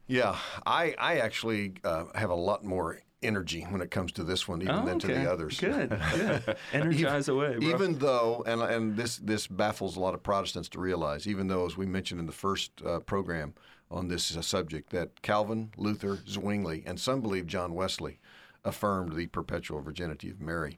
Yeah, 0.07 0.35
I, 0.65 0.93
I 0.99 1.17
actually 1.19 1.73
uh, 1.83 2.05
have 2.15 2.29
a 2.29 2.35
lot 2.35 2.63
more 2.65 2.99
energy 3.23 3.61
when 3.69 3.81
it 3.81 3.91
comes 3.91 4.11
to 4.13 4.23
this 4.23 4.47
one, 4.47 4.61
even 4.61 4.75
Oh, 4.75 4.85
than 4.85 4.99
to 4.99 5.07
the 5.07 5.31
others. 5.31 5.59
Good, 5.59 5.89
good. 6.13 6.57
Energize 6.73 7.27
away, 7.29 7.57
bro. 7.59 7.69
Even 7.69 7.99
though, 7.99 8.43
and 8.45 8.61
and 8.61 8.97
this 8.97 9.17
this 9.17 9.47
baffles 9.47 9.95
a 9.95 9.99
lot 9.99 10.13
of 10.13 10.23
Protestants 10.23 10.69
to 10.69 10.79
realize, 10.79 11.27
even 11.27 11.47
though, 11.47 11.65
as 11.65 11.77
we 11.77 11.85
mentioned 11.85 12.19
in 12.19 12.25
the 12.25 12.31
first 12.33 12.71
uh, 12.85 12.99
program 12.99 13.53
on 13.89 14.07
this 14.07 14.35
uh, 14.35 14.41
subject, 14.41 14.89
that 14.89 15.21
Calvin, 15.21 15.71
Luther, 15.77 16.17
Zwingli, 16.27 16.83
and 16.85 16.99
some 16.99 17.21
believe 17.21 17.45
John 17.47 17.73
Wesley 17.73 18.19
affirmed 18.65 19.15
the 19.15 19.27
perpetual 19.27 19.81
virginity 19.81 20.29
of 20.29 20.39
Mary. 20.41 20.77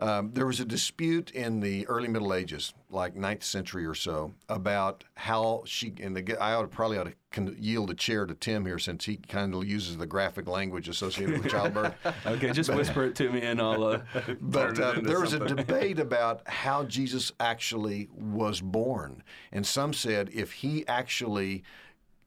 Um, 0.00 0.30
there 0.32 0.46
was 0.46 0.60
a 0.60 0.64
dispute 0.64 1.30
in 1.32 1.60
the 1.60 1.86
early 1.86 2.08
Middle 2.08 2.32
Ages, 2.32 2.72
like 2.88 3.14
9th 3.14 3.42
century 3.42 3.84
or 3.84 3.94
so, 3.94 4.32
about 4.48 5.04
how 5.14 5.62
she. 5.66 5.92
And 6.00 6.16
the, 6.16 6.42
I 6.42 6.54
ought 6.54 6.62
to, 6.62 6.68
probably 6.68 6.96
ought 6.96 7.04
to 7.04 7.14
con- 7.30 7.54
yield 7.58 7.90
a 7.90 7.94
chair 7.94 8.24
to 8.24 8.34
Tim 8.34 8.64
here, 8.64 8.78
since 8.78 9.04
he 9.04 9.16
kind 9.18 9.54
of 9.54 9.66
uses 9.66 9.98
the 9.98 10.06
graphic 10.06 10.48
language 10.48 10.88
associated 10.88 11.42
with 11.42 11.52
childbirth. 11.52 11.94
okay, 12.26 12.50
just 12.52 12.74
whisper 12.74 13.04
it 13.04 13.14
to 13.16 13.30
me, 13.30 13.42
and 13.42 13.60
I'll. 13.60 13.84
Uh, 13.84 14.00
But 14.40 14.80
uh, 14.80 15.00
there 15.02 15.20
was 15.20 15.34
a 15.34 15.40
debate 15.40 15.98
about 16.10 16.48
how 16.48 16.84
Jesus 16.84 17.32
actually 17.38 18.08
was 18.16 18.62
born. 18.62 19.22
And 19.52 19.66
some 19.66 19.92
said 19.92 20.30
if 20.32 20.52
he 20.52 20.86
actually, 20.88 21.62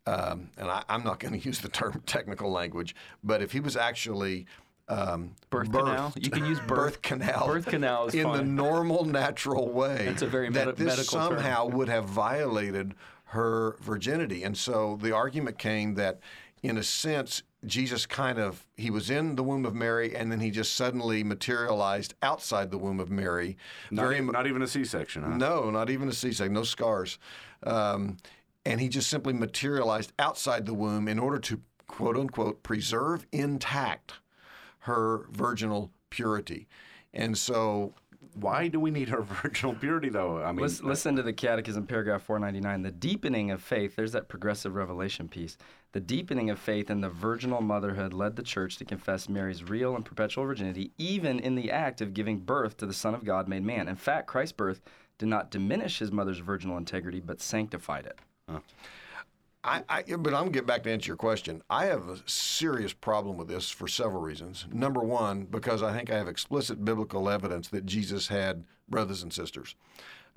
um, 0.05 0.51
and 0.57 0.69
I, 0.69 0.83
I'm 0.87 1.03
not 1.03 1.19
going 1.19 1.39
to 1.39 1.43
use 1.43 1.59
the 1.59 1.69
term 1.69 2.03
technical 2.05 2.51
language, 2.51 2.95
but 3.23 3.41
if 3.41 3.51
he 3.51 3.59
was 3.59 3.75
actually 3.75 4.45
um, 4.89 5.35
Birth 5.49 5.69
birthed- 5.69 5.85
canal? 5.85 6.13
You 6.15 6.29
can 6.29 6.45
use 6.45 6.59
birth- 6.67 7.01
canal. 7.01 7.47
birth 7.47 7.65
canal 7.65 8.07
is 8.07 8.15
in 8.15 8.31
the 8.31 8.43
normal, 8.43 9.05
natural 9.05 9.69
way. 9.71 10.05
That's 10.05 10.21
a 10.21 10.27
very 10.27 10.49
that 10.49 10.65
medi- 10.67 10.83
this 10.83 10.97
medical 10.97 11.19
term. 11.19 11.39
somehow 11.39 11.67
would 11.67 11.89
have 11.89 12.05
violated 12.05 12.93
her 13.25 13.77
virginity. 13.81 14.43
And 14.43 14.55
so 14.57 14.99
the 15.01 15.15
argument 15.15 15.57
came 15.57 15.95
that, 15.95 16.19
in 16.61 16.77
a 16.77 16.83
sense, 16.83 17.43
Jesus 17.65 18.05
kind 18.05 18.37
of 18.39 18.65
he 18.75 18.89
was 18.91 19.09
in 19.09 19.35
the 19.35 19.43
womb 19.43 19.65
of 19.65 19.73
Mary, 19.73 20.15
and 20.15 20.29
then 20.31 20.39
he 20.41 20.51
just 20.51 20.75
suddenly 20.75 21.23
materialized 21.23 22.13
outside 22.21 22.69
the 22.71 22.77
womb 22.77 22.99
of 22.99 23.09
Mary. 23.09 23.55
Not, 23.89 24.03
Very 24.03 24.15
even, 24.17 24.27
not 24.31 24.47
even 24.47 24.61
a 24.61 24.67
C-section, 24.67 25.23
huh? 25.23 25.37
no, 25.37 25.69
not 25.71 25.89
even 25.89 26.09
a 26.09 26.13
C-section, 26.13 26.53
no 26.53 26.63
scars. 26.63 27.17
Um, 27.63 28.17
and 28.65 28.81
he 28.81 28.89
just 28.89 29.09
simply 29.09 29.33
materialized 29.33 30.11
outside 30.19 30.65
the 30.65 30.73
womb 30.73 31.07
in 31.07 31.19
order 31.19 31.39
to 31.39 31.61
quote 31.87 32.17
unquote 32.17 32.63
preserve 32.63 33.25
intact 33.31 34.13
her 34.83 35.25
virginal 35.31 35.91
purity. 36.09 36.67
And 37.13 37.37
so 37.37 37.93
Why 38.35 38.67
do 38.67 38.79
we 38.79 38.89
need 38.91 39.09
her 39.09 39.21
virginal 39.43 39.75
purity, 39.75 40.09
though? 40.09 40.41
I 40.41 40.51
mean, 40.51 40.61
Listen, 40.61 40.87
listen 40.87 41.15
to 41.17 41.23
the 41.23 41.33
Catechism, 41.33 41.85
paragraph 41.85 42.23
499. 42.23 42.81
The 42.81 42.91
deepening 42.91 43.51
of 43.51 43.61
faith, 43.61 43.95
there's 43.95 44.11
that 44.13 44.27
progressive 44.27 44.73
revelation 44.75 45.27
piece. 45.27 45.57
The 45.91 45.99
deepening 45.99 46.49
of 46.49 46.57
faith 46.57 46.89
in 46.89 47.01
the 47.01 47.09
virginal 47.09 47.61
motherhood 47.61 48.13
led 48.13 48.35
the 48.35 48.41
church 48.41 48.77
to 48.77 48.85
confess 48.85 49.29
Mary's 49.29 49.63
real 49.63 49.95
and 49.95 50.03
perpetual 50.03 50.45
virginity, 50.45 50.91
even 50.97 51.39
in 51.39 51.53
the 51.55 51.69
act 51.71 52.01
of 52.01 52.15
giving 52.15 52.39
birth 52.39 52.77
to 52.77 52.87
the 52.87 52.93
Son 52.93 53.13
of 53.13 53.23
God 53.23 53.47
made 53.47 53.63
man. 53.63 53.87
In 53.87 53.95
fact, 53.95 54.25
Christ's 54.27 54.53
birth 54.53 54.81
did 55.19 55.29
not 55.29 55.51
diminish 55.51 55.99
his 55.99 56.11
mother's 56.11 56.39
virginal 56.39 56.77
integrity, 56.77 57.19
but 57.19 57.39
sanctified 57.39 58.07
it. 58.07 58.17
I, 59.63 59.83
I, 59.87 60.01
but 60.17 60.33
I'm 60.33 60.51
get 60.51 60.65
back 60.65 60.83
to 60.83 60.91
answer 60.91 61.07
your 61.07 61.17
question. 61.17 61.61
I 61.69 61.85
have 61.85 62.09
a 62.09 62.17
serious 62.25 62.91
problem 62.91 63.37
with 63.37 63.47
this 63.47 63.69
for 63.69 63.87
several 63.87 64.21
reasons. 64.21 64.65
Number 64.71 64.99
one, 64.99 65.45
because 65.45 65.81
I 65.81 65.95
think 65.95 66.11
I 66.11 66.17
have 66.17 66.27
explicit 66.27 66.83
biblical 66.83 67.29
evidence 67.29 67.69
that 67.69 67.85
Jesus 67.85 68.27
had 68.27 68.65
brothers 68.89 69.23
and 69.23 69.31
sisters, 69.31 69.75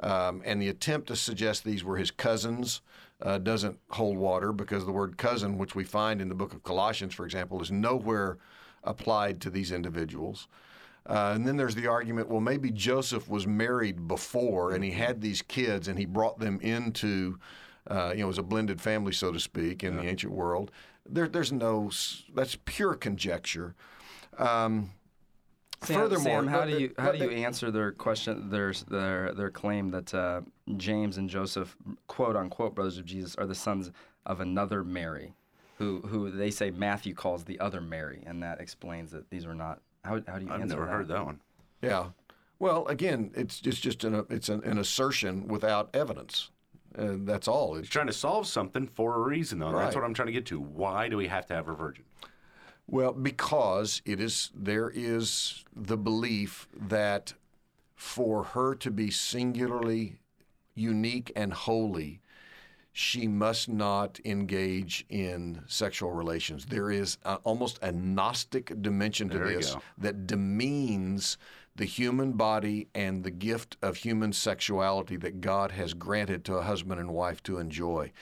um, 0.01 0.43
and 0.45 0.63
the 0.63 0.69
attempt 0.69 1.09
to 1.09 1.17
suggest 1.17 1.65
these 1.65 1.83
were 1.83 1.97
his 1.97 2.11
cousins 2.11 2.83
uh, 3.23 3.39
doesn't 3.39 3.79
hold 3.91 4.17
water 4.17 4.53
because 4.53 4.85
the 4.85 4.93
word 4.93 5.17
cousin, 5.17 5.59
which 5.59 5.75
we 5.75 5.85
find 5.85 6.21
in 6.21 6.29
the 6.29 6.35
book 6.35 6.53
of 6.53 6.63
Colossians, 6.63 7.15
for 7.15 7.25
example, 7.25 7.61
is 7.61 7.71
nowhere 7.71 8.39
applied 8.85 9.41
to 9.41 9.51
these 9.51 9.73
individuals. 9.73 10.47
Uh, 11.07 11.33
and 11.35 11.47
then 11.47 11.57
there's 11.57 11.75
the 11.75 11.87
argument 11.87 12.29
well, 12.29 12.41
maybe 12.41 12.71
Joseph 12.71 13.29
was 13.29 13.47
married 13.47 14.09
before 14.09 14.73
and 14.73 14.83
he 14.83 14.91
had 14.91 15.21
these 15.21 15.41
kids 15.43 15.89
and 15.89 15.99
he 15.99 16.05
brought 16.05 16.39
them 16.39 16.61
into, 16.61 17.39
uh, 17.89 18.11
you 18.13 18.21
know, 18.21 18.25
it 18.25 18.29
was 18.29 18.39
a 18.39 18.43
blended 18.43 18.81
family, 18.81 19.13
so 19.13 19.33
to 19.33 19.41
speak, 19.41 19.85
in 19.85 19.97
the 19.97 20.03
ancient 20.03 20.33
world. 20.33 20.71
There, 21.09 21.29
there's 21.29 21.53
no, 21.53 21.91
that's 22.35 22.57
pure 22.65 22.95
conjecture. 22.95 23.75
Um, 24.39 24.91
Sam, 25.83 26.01
furthermore, 26.01 26.43
Sam, 26.43 26.47
how 26.49 26.65
do 26.65 26.79
you 26.79 26.95
how 26.99 27.13
do 27.13 27.19
you 27.19 27.31
answer 27.31 27.71
their 27.71 27.93
question, 27.93 28.49
their 28.49 28.73
their 28.89 29.35
their 29.35 29.51
claim 29.51 29.91
that 29.91 30.15
uh, 30.15 30.41
James 30.77 31.19
and 31.19 31.29
Joseph, 31.29 31.77
quote 32.07 32.35
unquote, 32.35 32.75
brothers 32.75 32.99
of 32.99 33.05
Jesus, 33.05 33.37
are 33.37 33.47
the 33.47 33.55
sons 33.55 33.91
of 34.25 34.41
another 34.41 34.83
Mary, 34.83 35.35
who 35.79 36.01
who 36.01 36.31
they 36.31 36.51
say 36.51 36.71
Matthew 36.71 37.15
calls 37.15 37.45
the 37.45 37.61
other 37.61 37.81
Mary, 37.81 38.23
and 38.27 38.43
that 38.43 38.61
explains 38.61 39.11
that 39.13 39.29
these 39.31 39.45
are 39.45 39.55
not. 39.55 39.81
How, 40.03 40.23
how 40.27 40.39
do 40.39 40.47
you 40.47 40.49
answer 40.49 40.49
that? 40.49 40.55
I've 40.55 40.61
answer 40.63 40.75
never 40.77 40.87
that? 40.87 40.93
heard 40.93 41.09
that 41.09 41.25
one. 41.27 41.41
Yeah. 41.83 42.07
Well, 42.59 42.87
again, 42.87 43.31
it's 43.35 43.61
it's 43.65 43.79
just 43.79 44.03
an 44.03 44.25
it's 44.31 44.49
an, 44.49 44.65
an 44.65 44.79
assertion 44.79 45.47
without 45.47 45.95
evidence. 45.95 46.51
Uh, 46.99 47.17
that's 47.19 47.49
all. 47.49 47.75
It's, 47.77 47.89
He's 47.89 47.93
trying 47.93 48.07
to 48.07 48.13
solve 48.13 48.47
something 48.47 48.87
for 48.87 49.17
a 49.17 49.21
reason, 49.21 49.59
though. 49.59 49.69
and 49.69 49.79
That's 49.79 49.95
what 49.95 50.05
I'm 50.05 50.15
trying 50.15 50.27
to 50.27 50.33
get 50.33 50.47
to. 50.47 50.61
Why 50.61 51.09
do 51.09 51.17
we 51.17 51.27
have 51.29 51.47
to 51.47 51.55
have 51.55 51.69
a 51.69 51.75
virgin? 51.75 52.05
well, 52.89 53.13
because 53.13 54.01
it 54.05 54.21
is 54.21 54.51
there 54.55 54.91
is 54.95 55.65
the 55.75 55.97
belief 55.97 56.69
that 56.75 57.35
for 57.95 58.45
her 58.45 58.75
to 58.77 58.91
be 58.91 59.11
singularly 59.11 60.19
unique 60.75 61.33
and 61.35 61.53
holy, 61.53 62.21
she 62.93 63.27
must 63.27 63.69
not 63.69 64.21
engage 64.25 65.05
in 65.09 65.63
sexual 65.67 66.13
relations. 66.13 66.67
There 66.67 66.91
is 66.91 67.19
a, 67.25 67.37
almost 67.45 67.79
a 67.83 67.93
Gnostic 67.93 68.81
dimension 68.81 69.29
to 69.31 69.39
There 69.39 69.57
this 69.57 69.77
that 69.99 70.27
demeans 70.27 71.37
the 71.77 71.85
human 71.85 72.33
body 72.33 72.89
and 72.95 73.23
the 73.23 73.31
gift 73.31 73.77
of 73.83 73.97
human 73.97 74.33
sexuality 74.33 75.17
that 75.17 75.41
God 75.41 75.73
has 75.73 75.95
granted 75.95 76.45
to 76.47 76.57
a 76.57 76.63
husband 76.63 77.01
and 77.01 77.13
wife 77.13 77.43
to 77.45 77.59
enjoy. 77.59 78.13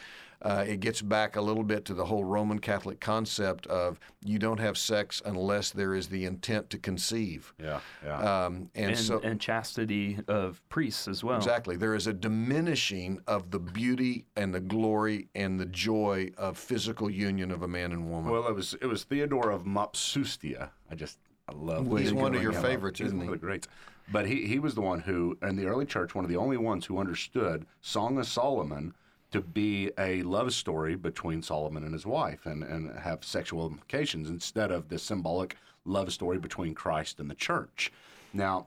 Uh, 0.43 0.63
it 0.69 0.81
gets 0.81 1.01
back 1.01 1.37
a 1.37 1.41
little 1.41 1.63
bit 1.63 1.87
to 1.87 1.95
the 1.95 2.05
whole 2.05 2.23
Roman 2.23 2.59
Catholic 2.59 3.01
concept 3.01 3.67
of 3.69 3.99
you 4.23 4.39
don't 4.39 4.61
have 4.61 4.77
sex 4.77 5.23
unless 5.25 5.71
there 5.71 5.95
is 5.95 6.09
the 6.09 6.27
intent 6.27 6.69
to 6.71 6.79
conceive. 6.79 7.55
Yeah, 7.59 7.81
yeah. 8.05 8.19
Um, 8.19 8.71
and, 8.75 8.91
and, 8.91 8.99
so, 8.99 9.21
and 9.21 9.41
chastity 9.41 10.19
of 10.29 10.61
priests 10.69 11.09
as 11.09 11.25
well. 11.25 11.39
Exactly. 11.39 11.77
There 11.77 11.95
is 11.95 12.07
a 12.07 12.13
diminishing 12.13 13.21
of 13.27 13.53
the 13.53 13.59
beauty 13.59 14.27
and 14.37 14.55
the 14.55 14.61
glory 14.61 15.29
and 15.35 15.59
the 15.59 15.67
joy 15.67 16.31
of 16.37 16.59
physical 16.59 17.09
union 17.09 17.51
of 17.51 17.63
a 17.63 17.69
man 17.69 17.93
and 17.93 18.11
woman. 18.11 18.31
well, 18.31 18.47
it 18.47 18.55
was 18.55 18.75
it 18.83 18.87
was 18.87 19.05
Theodore 19.05 19.51
of 19.51 19.65
Mopsuestia. 19.65 20.71
I 20.91 20.95
just 20.95 21.19
I 21.49 21.53
love. 21.53 21.87
He's 21.99 22.13
one 22.13 22.35
of 22.35 22.43
your 22.43 22.53
favorites, 22.53 23.01
isn't 23.01 23.17
one 23.17 23.27
he? 23.27 23.33
of 23.33 23.41
the 23.41 23.47
greats. 23.47 23.69
But 24.13 24.27
he 24.27 24.47
he 24.47 24.59
was 24.59 24.75
the 24.75 24.81
one 24.81 25.01
who, 25.01 25.37
in 25.43 25.57
the 25.57 25.67
early 25.67 25.87
church, 25.87 26.15
one 26.15 26.25
of 26.25 26.31
the 26.31 26.37
only 26.37 26.57
ones 26.57 26.87
who 26.87 26.99
understood 26.99 27.67
Song 27.81 28.19
of 28.19 28.27
Solomon 28.27 28.95
to 29.31 29.41
be 29.41 29.91
a 29.99 30.23
love 30.23 30.55
story 30.55 30.95
between 30.95 31.43
Solomon 31.43 31.85
and 31.85 31.93
his 31.93 32.07
wife, 32.07 32.47
and 32.47 32.63
and 32.63 32.99
have 32.99 33.25
sexual 33.25 33.67
implications 33.67 34.29
instead 34.29 34.71
of 34.71 34.89
the 34.89 34.99
symbolic 34.99 35.57
love 35.85 36.13
story 36.13 36.39
between 36.39 36.75
Christ 36.75 37.21
and 37.21 37.31
the 37.31 37.35
church. 37.35 37.93
Now. 38.33 38.67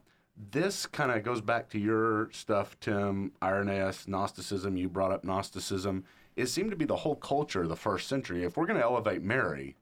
This 0.52 0.86
kind 0.86 1.12
of 1.12 1.24
goes 1.24 1.42
back 1.42 1.68
to 1.70 1.80
your 1.80 2.30
stuff, 2.32 2.80
Tim. 2.80 3.32
Irenaeus, 3.42 4.08
Gnosticism. 4.08 4.78
You 4.78 4.88
brought 4.88 5.12
up 5.12 5.24
Gnosticism. 5.24 6.04
It 6.36 6.46
seemed 6.46 6.70
to 6.70 6.78
be 6.78 6.86
the 6.86 6.98
whole 6.98 7.16
culture 7.16 7.64
of 7.64 7.70
the 7.70 7.76
first 7.76 8.08
century. 8.08 8.44
If 8.44 8.56
we're 8.56 8.68
going 8.68 8.78
to 8.78 8.86
elevate 8.86 9.24
Mary, 9.24 9.78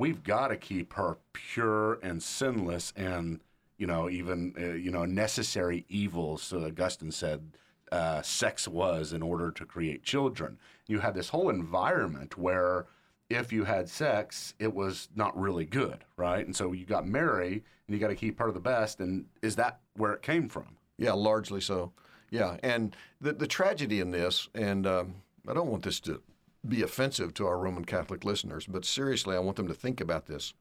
we've 0.00 0.22
got 0.22 0.48
to 0.48 0.56
keep 0.56 0.94
her 0.94 1.18
pure 1.34 1.98
and 2.02 2.22
sinless 2.22 2.92
and 2.96 3.40
you 3.76 3.86
know 3.86 4.08
even 4.08 4.54
uh, 4.58 4.72
you 4.72 4.90
know 4.90 5.04
necessary 5.04 5.84
evils 5.88 6.42
so 6.42 6.64
augustine 6.64 7.12
said 7.12 7.52
uh, 7.92 8.22
sex 8.22 8.66
was 8.66 9.12
in 9.12 9.20
order 9.20 9.50
to 9.50 9.64
create 9.66 10.04
children. 10.04 10.56
You 10.86 11.00
had 11.00 11.12
this 11.12 11.28
whole 11.28 11.50
environment 11.50 12.38
where 12.38 12.86
if 13.28 13.52
you 13.52 13.64
had 13.64 13.88
sex 13.88 14.54
it 14.58 14.72
was 14.74 15.08
not 15.14 15.38
really 15.38 15.66
good 15.66 16.04
right? 16.16 16.44
And 16.46 16.56
so 16.56 16.72
you 16.72 16.86
got 16.86 17.06
mary 17.06 17.62
and 17.86 17.94
you 17.94 17.98
got 17.98 18.08
to 18.08 18.14
keep 18.14 18.38
her 18.38 18.50
the 18.52 18.60
best. 18.60 19.00
And 19.00 19.26
is 19.42 19.56
that 19.56 19.80
where 19.96 20.12
it 20.12 20.22
came 20.22 20.48
from? 20.48 20.76
Yeah, 20.96 21.12
largely 21.12 21.60
so. 21.60 21.92
Yeah, 22.30 22.56
and 22.62 22.94
the 23.20 23.32
the 23.32 23.46
tragedy 23.46 23.98
in 24.00 24.12
this, 24.12 24.48
and 24.54 24.86
um, 24.86 25.14
I 25.48 25.52
don't 25.52 25.66
want 25.66 25.82
this 25.82 25.98
to 26.00 26.22
be 26.66 26.82
offensive 26.82 27.34
to 27.34 27.46
our 27.46 27.58
Roman 27.58 27.84
Catholic 27.84 28.24
listeners, 28.24 28.66
but 28.66 28.84
seriously, 28.84 29.34
I 29.34 29.40
want 29.40 29.56
them 29.56 29.68
to 29.68 29.74
think 29.74 30.00
about 30.00 30.26
this. 30.26 30.52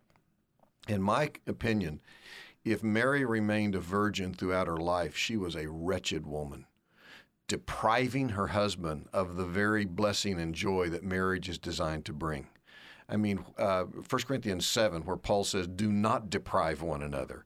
In 0.88 1.02
my 1.02 1.32
opinion, 1.46 2.02
if 2.64 2.84
Mary 2.84 3.26
remained 3.26 3.76
a 3.76 3.80
virgin 3.80 4.34
throughout 4.34 4.68
her 4.68 4.78
life, 4.78 5.16
she 5.16 5.38
was 5.38 5.56
a 5.56 5.70
wretched 5.70 6.26
woman, 6.26 6.66
depriving 7.48 8.30
her 8.30 8.48
husband 8.48 9.08
of 9.14 9.36
the 9.36 9.46
very 9.46 9.86
blessing 9.86 10.40
and 10.40 10.56
joy 10.56 10.90
that 10.90 11.04
marriage 11.04 11.50
is 11.50 11.58
designed 11.58 12.06
to 12.06 12.14
bring. 12.14 12.48
I 13.08 13.18
mean, 13.18 13.44
uh, 13.58 13.84
1 13.84 14.04
Corinthians 14.24 14.68
7, 14.68 15.02
where 15.04 15.18
Paul 15.18 15.44
says, 15.44 15.68
Do 15.68 15.92
not 15.92 16.30
deprive 16.30 16.82
one 16.82 17.02
another. 17.02 17.46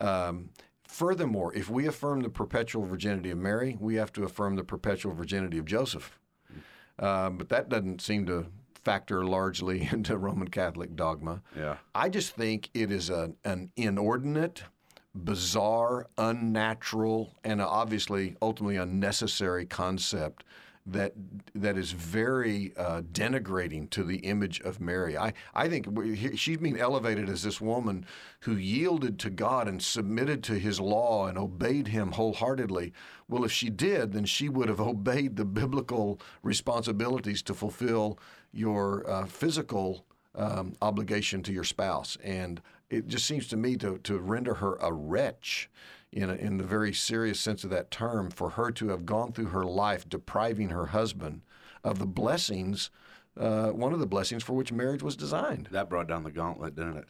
Um, 0.00 0.50
furthermore, 0.88 1.54
if 1.54 1.68
we 1.68 1.86
affirm 1.86 2.22
the 2.22 2.30
perpetual 2.30 2.86
virginity 2.86 3.30
of 3.30 3.38
Mary, 3.38 3.76
we 3.78 3.96
have 3.96 4.12
to 4.14 4.24
affirm 4.24 4.56
the 4.56 4.64
perpetual 4.64 5.14
virginity 5.14 5.58
of 5.58 5.66
Joseph. 5.66 6.18
Uh, 6.98 7.30
but 7.30 7.48
that 7.48 7.68
doesn't 7.68 8.00
seem 8.00 8.26
to 8.26 8.46
factor 8.84 9.24
largely 9.24 9.88
into 9.92 10.16
Roman 10.16 10.48
Catholic 10.48 10.94
dogma. 10.94 11.42
Yeah. 11.56 11.76
I 11.94 12.08
just 12.08 12.34
think 12.34 12.70
it 12.74 12.90
is 12.90 13.10
a, 13.10 13.32
an 13.44 13.70
inordinate, 13.76 14.62
bizarre, 15.14 16.06
unnatural, 16.18 17.34
and 17.44 17.60
obviously 17.60 18.36
ultimately 18.42 18.76
unnecessary 18.76 19.66
concept 19.66 20.44
that 20.86 21.12
that 21.54 21.78
is 21.78 21.92
very 21.92 22.72
uh, 22.76 23.00
denigrating 23.00 23.88
to 23.90 24.04
the 24.04 24.18
image 24.18 24.60
of 24.60 24.80
Mary. 24.80 25.16
I, 25.16 25.32
I 25.54 25.68
think 25.68 25.88
she's 26.36 26.58
being 26.58 26.78
elevated 26.78 27.28
as 27.30 27.42
this 27.42 27.60
woman 27.60 28.04
who 28.40 28.56
yielded 28.56 29.18
to 29.20 29.30
God 29.30 29.66
and 29.66 29.82
submitted 29.82 30.42
to 30.44 30.58
His 30.58 30.80
law 30.80 31.26
and 31.26 31.38
obeyed 31.38 31.88
Him 31.88 32.12
wholeheartedly. 32.12 32.92
Well, 33.28 33.44
if 33.44 33.52
she 33.52 33.70
did, 33.70 34.12
then 34.12 34.26
she 34.26 34.48
would 34.50 34.68
have 34.68 34.80
obeyed 34.94 35.36
the 35.36 35.46
biblical 35.46 36.20
responsibilities 36.42 37.42
to 37.42 37.54
fulfill 37.54 38.18
your 38.52 39.08
uh, 39.08 39.24
physical 39.24 40.04
um, 40.34 40.74
obligation 40.82 41.42
to 41.44 41.52
your 41.52 41.64
spouse. 41.64 42.18
And 42.22 42.60
it 42.90 43.06
just 43.06 43.26
seems 43.26 43.48
to 43.48 43.56
me 43.56 43.76
to, 43.76 43.98
to 43.98 44.18
render 44.18 44.54
her 44.54 44.76
a 44.76 44.92
wretch 44.92 45.70
in, 46.14 46.30
a, 46.30 46.34
in 46.34 46.58
the 46.58 46.64
very 46.64 46.92
serious 46.92 47.40
sense 47.40 47.64
of 47.64 47.70
that 47.70 47.90
term 47.90 48.30
for 48.30 48.50
her 48.50 48.70
to 48.70 48.88
have 48.88 49.04
gone 49.04 49.32
through 49.32 49.46
her 49.46 49.64
life 49.64 50.08
depriving 50.08 50.68
her 50.68 50.86
husband 50.86 51.42
of 51.82 51.98
the 51.98 52.06
blessings, 52.06 52.90
uh, 53.36 53.70
one 53.70 53.92
of 53.92 53.98
the 53.98 54.06
blessings 54.06 54.44
for 54.44 54.52
which 54.52 54.72
marriage 54.72 55.02
was 55.02 55.16
designed. 55.16 55.68
That 55.72 55.90
brought 55.90 56.06
down 56.06 56.22
the 56.22 56.30
gauntlet, 56.30 56.76
didn't 56.76 56.98
it? 56.98 57.08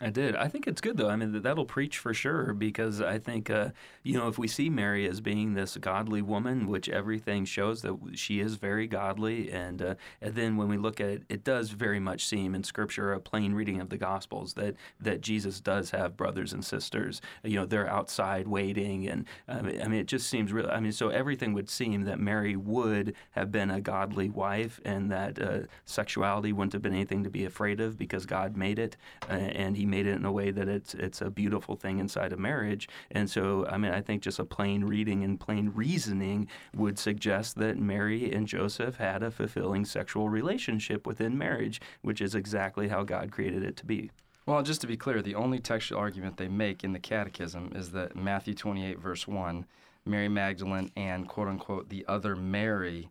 I 0.00 0.10
did. 0.10 0.34
I 0.34 0.48
think 0.48 0.66
it's 0.66 0.80
good 0.80 0.96
though. 0.96 1.08
I 1.08 1.14
mean, 1.14 1.40
that'll 1.42 1.64
preach 1.64 1.98
for 1.98 2.12
sure 2.12 2.52
because 2.52 3.00
I 3.00 3.20
think, 3.20 3.48
uh, 3.48 3.68
you 4.02 4.18
know, 4.18 4.26
if 4.26 4.36
we 4.36 4.48
see 4.48 4.68
Mary 4.68 5.08
as 5.08 5.20
being 5.20 5.54
this 5.54 5.76
godly 5.76 6.20
woman, 6.20 6.66
which 6.66 6.88
everything 6.88 7.44
shows 7.44 7.82
that 7.82 7.96
she 8.14 8.40
is 8.40 8.56
very 8.56 8.88
godly, 8.88 9.52
and 9.52 9.80
uh, 9.80 9.94
and 10.20 10.34
then 10.34 10.56
when 10.56 10.66
we 10.66 10.76
look 10.78 11.00
at 11.00 11.08
it, 11.08 11.22
it 11.28 11.44
does 11.44 11.70
very 11.70 12.00
much 12.00 12.26
seem 12.26 12.56
in 12.56 12.64
Scripture 12.64 13.12
a 13.12 13.20
plain 13.20 13.54
reading 13.54 13.80
of 13.80 13.88
the 13.88 13.96
Gospels 13.96 14.54
that 14.54 14.74
that 15.00 15.20
Jesus 15.20 15.60
does 15.60 15.90
have 15.92 16.16
brothers 16.16 16.52
and 16.52 16.64
sisters. 16.64 17.20
You 17.44 17.60
know, 17.60 17.64
they're 17.64 17.88
outside 17.88 18.48
waiting, 18.48 19.06
and 19.06 19.24
I 19.46 19.62
mean, 19.62 19.92
it 19.94 20.08
just 20.08 20.28
seems 20.28 20.52
real. 20.52 20.68
I 20.72 20.80
mean, 20.80 20.90
so 20.90 21.10
everything 21.10 21.52
would 21.52 21.70
seem 21.70 22.02
that 22.02 22.18
Mary 22.18 22.56
would 22.56 23.14
have 23.30 23.52
been 23.52 23.70
a 23.70 23.80
godly 23.80 24.28
wife, 24.28 24.80
and 24.84 25.12
that 25.12 25.40
uh, 25.40 25.58
sexuality 25.84 26.52
wouldn't 26.52 26.72
have 26.72 26.82
been 26.82 26.94
anything 26.94 27.22
to 27.22 27.30
be 27.30 27.44
afraid 27.44 27.80
of 27.80 27.96
because 27.96 28.26
God 28.26 28.56
made 28.56 28.80
it, 28.80 28.96
and 29.28 29.76
He 29.76 29.83
made 29.86 30.06
it 30.06 30.16
in 30.16 30.24
a 30.24 30.32
way 30.32 30.50
that 30.50 30.68
it's 30.68 30.94
it's 30.94 31.20
a 31.20 31.30
beautiful 31.30 31.76
thing 31.76 31.98
inside 31.98 32.32
of 32.32 32.38
marriage. 32.38 32.88
And 33.10 33.28
so, 33.30 33.66
I 33.66 33.78
mean, 33.78 33.92
I 33.92 34.00
think 34.00 34.22
just 34.22 34.38
a 34.38 34.44
plain 34.44 34.84
reading 34.84 35.24
and 35.24 35.38
plain 35.38 35.72
reasoning 35.74 36.48
would 36.74 36.98
suggest 36.98 37.56
that 37.56 37.78
Mary 37.78 38.32
and 38.32 38.46
Joseph 38.46 38.96
had 38.96 39.22
a 39.22 39.30
fulfilling 39.30 39.84
sexual 39.84 40.28
relationship 40.28 41.06
within 41.06 41.36
marriage, 41.38 41.80
which 42.02 42.20
is 42.20 42.34
exactly 42.34 42.88
how 42.88 43.02
God 43.02 43.32
created 43.32 43.62
it 43.62 43.76
to 43.78 43.86
be. 43.86 44.10
Well, 44.46 44.62
just 44.62 44.82
to 44.82 44.86
be 44.86 44.96
clear, 44.96 45.22
the 45.22 45.36
only 45.36 45.58
textual 45.58 46.00
argument 46.00 46.36
they 46.36 46.48
make 46.48 46.84
in 46.84 46.92
the 46.92 46.98
Catechism 46.98 47.72
is 47.74 47.92
that 47.92 48.14
Matthew 48.14 48.54
28, 48.54 48.98
verse 48.98 49.26
1, 49.26 49.64
Mary 50.04 50.28
Magdalene 50.28 50.90
and 50.96 51.26
quote 51.26 51.48
unquote 51.48 51.88
the 51.88 52.04
other 52.06 52.36
Mary 52.36 53.10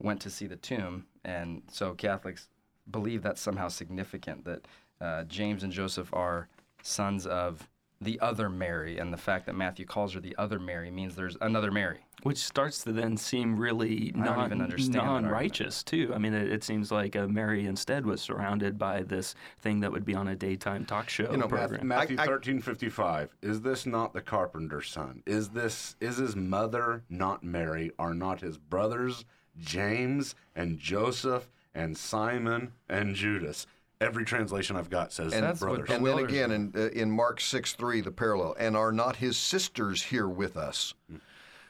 went 0.00 0.20
to 0.22 0.30
see 0.30 0.46
the 0.46 0.56
tomb. 0.56 1.06
And 1.24 1.62
so 1.70 1.94
Catholics 1.94 2.48
believe 2.90 3.22
that's 3.22 3.40
somehow 3.40 3.68
significant 3.68 4.44
that 4.44 4.66
uh, 5.02 5.24
James 5.24 5.62
and 5.64 5.72
Joseph 5.72 6.08
are 6.14 6.48
sons 6.82 7.26
of 7.26 7.68
the 8.00 8.18
other 8.20 8.48
Mary. 8.48 8.98
And 8.98 9.12
the 9.12 9.16
fact 9.16 9.46
that 9.46 9.54
Matthew 9.54 9.84
calls 9.86 10.14
her 10.14 10.20
the 10.20 10.34
other 10.36 10.58
Mary 10.58 10.90
means 10.90 11.14
there's 11.14 11.36
another 11.40 11.70
Mary. 11.70 11.98
Which 12.24 12.38
starts 12.38 12.84
to 12.84 12.92
then 12.92 13.16
seem 13.16 13.56
really 13.56 14.12
don't 14.12 14.44
even 14.44 14.60
understand 14.62 15.06
non-righteous 15.06 15.82
too. 15.82 16.12
I 16.14 16.18
mean, 16.18 16.34
it, 16.34 16.52
it 16.52 16.62
seems 16.64 16.92
like 16.92 17.16
uh, 17.16 17.26
Mary 17.26 17.66
instead 17.66 18.06
was 18.06 18.20
surrounded 18.20 18.78
by 18.78 19.02
this 19.02 19.34
thing 19.60 19.80
that 19.80 19.90
would 19.90 20.04
be 20.04 20.14
on 20.14 20.28
a 20.28 20.36
daytime 20.36 20.84
talk 20.84 21.08
show 21.08 21.30
You 21.32 21.38
know, 21.38 21.48
program. 21.48 21.86
Matthew 21.88 22.16
I- 22.18 22.22
I- 22.22 22.26
thirteen 22.26 22.60
fifty 22.60 22.88
five. 22.88 23.30
Is 23.42 23.60
this 23.62 23.86
not 23.86 24.12
the 24.14 24.20
carpenter's 24.20 24.88
son? 24.88 25.24
Is 25.26 25.48
this 25.48 25.96
is 26.00 26.16
his 26.18 26.36
mother 26.36 27.02
not 27.08 27.42
Mary? 27.42 27.90
Are 27.98 28.14
not 28.14 28.40
his 28.40 28.56
brothers 28.56 29.24
James 29.58 30.36
and 30.54 30.78
Joseph 30.78 31.50
and 31.74 31.96
Simon 31.96 32.72
and 32.88 33.16
Judas? 33.16 33.66
Every 34.02 34.24
translation 34.24 34.76
I've 34.76 34.90
got 34.90 35.12
says 35.12 35.32
And 35.32 35.44
that's 35.44 35.60
brothers. 35.60 35.88
the- 35.88 35.94
And 35.94 36.04
then 36.06 36.18
again 36.18 36.50
in, 36.50 36.72
uh, 36.76 36.88
in 36.88 37.10
Mark 37.10 37.40
6 37.40 37.74
3, 37.74 38.00
the 38.00 38.10
parallel, 38.10 38.56
and 38.58 38.76
are 38.76 38.92
not 38.92 39.16
his 39.16 39.36
sisters 39.36 40.02
here 40.02 40.28
with 40.28 40.56
us? 40.56 40.94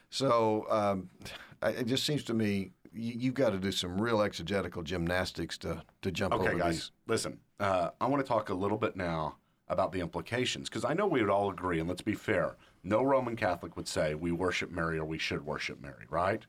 So 0.09 0.65
um, 0.69 1.09
I, 1.61 1.69
it 1.69 1.87
just 1.87 2.05
seems 2.05 2.23
to 2.25 2.33
me 2.33 2.71
you, 2.91 3.13
you've 3.17 3.33
got 3.35 3.51
to 3.51 3.57
do 3.59 3.71
some 3.71 3.99
real 4.01 4.21
exegetical 4.21 4.83
gymnastics 4.83 5.57
to, 5.59 5.83
to 6.01 6.11
jump 6.11 6.33
Okay, 6.33 6.49
over 6.49 6.57
guys, 6.57 6.73
these. 6.75 6.91
listen. 7.07 7.39
Uh, 7.59 7.89
I 8.01 8.07
want 8.07 8.23
to 8.23 8.27
talk 8.27 8.49
a 8.49 8.53
little 8.53 8.77
bit 8.77 8.95
now 8.95 9.35
about 9.69 9.91
the 9.91 9.99
implications 10.01 10.69
because 10.69 10.83
I 10.85 10.93
know 10.93 11.07
we 11.07 11.21
would 11.21 11.29
all 11.29 11.49
agree, 11.49 11.79
and 11.79 11.87
let's 11.87 12.01
be 12.01 12.13
fair. 12.13 12.55
No 12.83 13.01
Roman 13.03 13.35
Catholic 13.35 13.77
would 13.77 13.87
say 13.87 14.13
we 14.13 14.31
worship 14.31 14.69
Mary 14.71 14.97
or 14.99 15.05
we 15.05 15.17
should 15.17 15.45
worship 15.45 15.81
Mary, 15.81 16.05
right? 16.09 16.45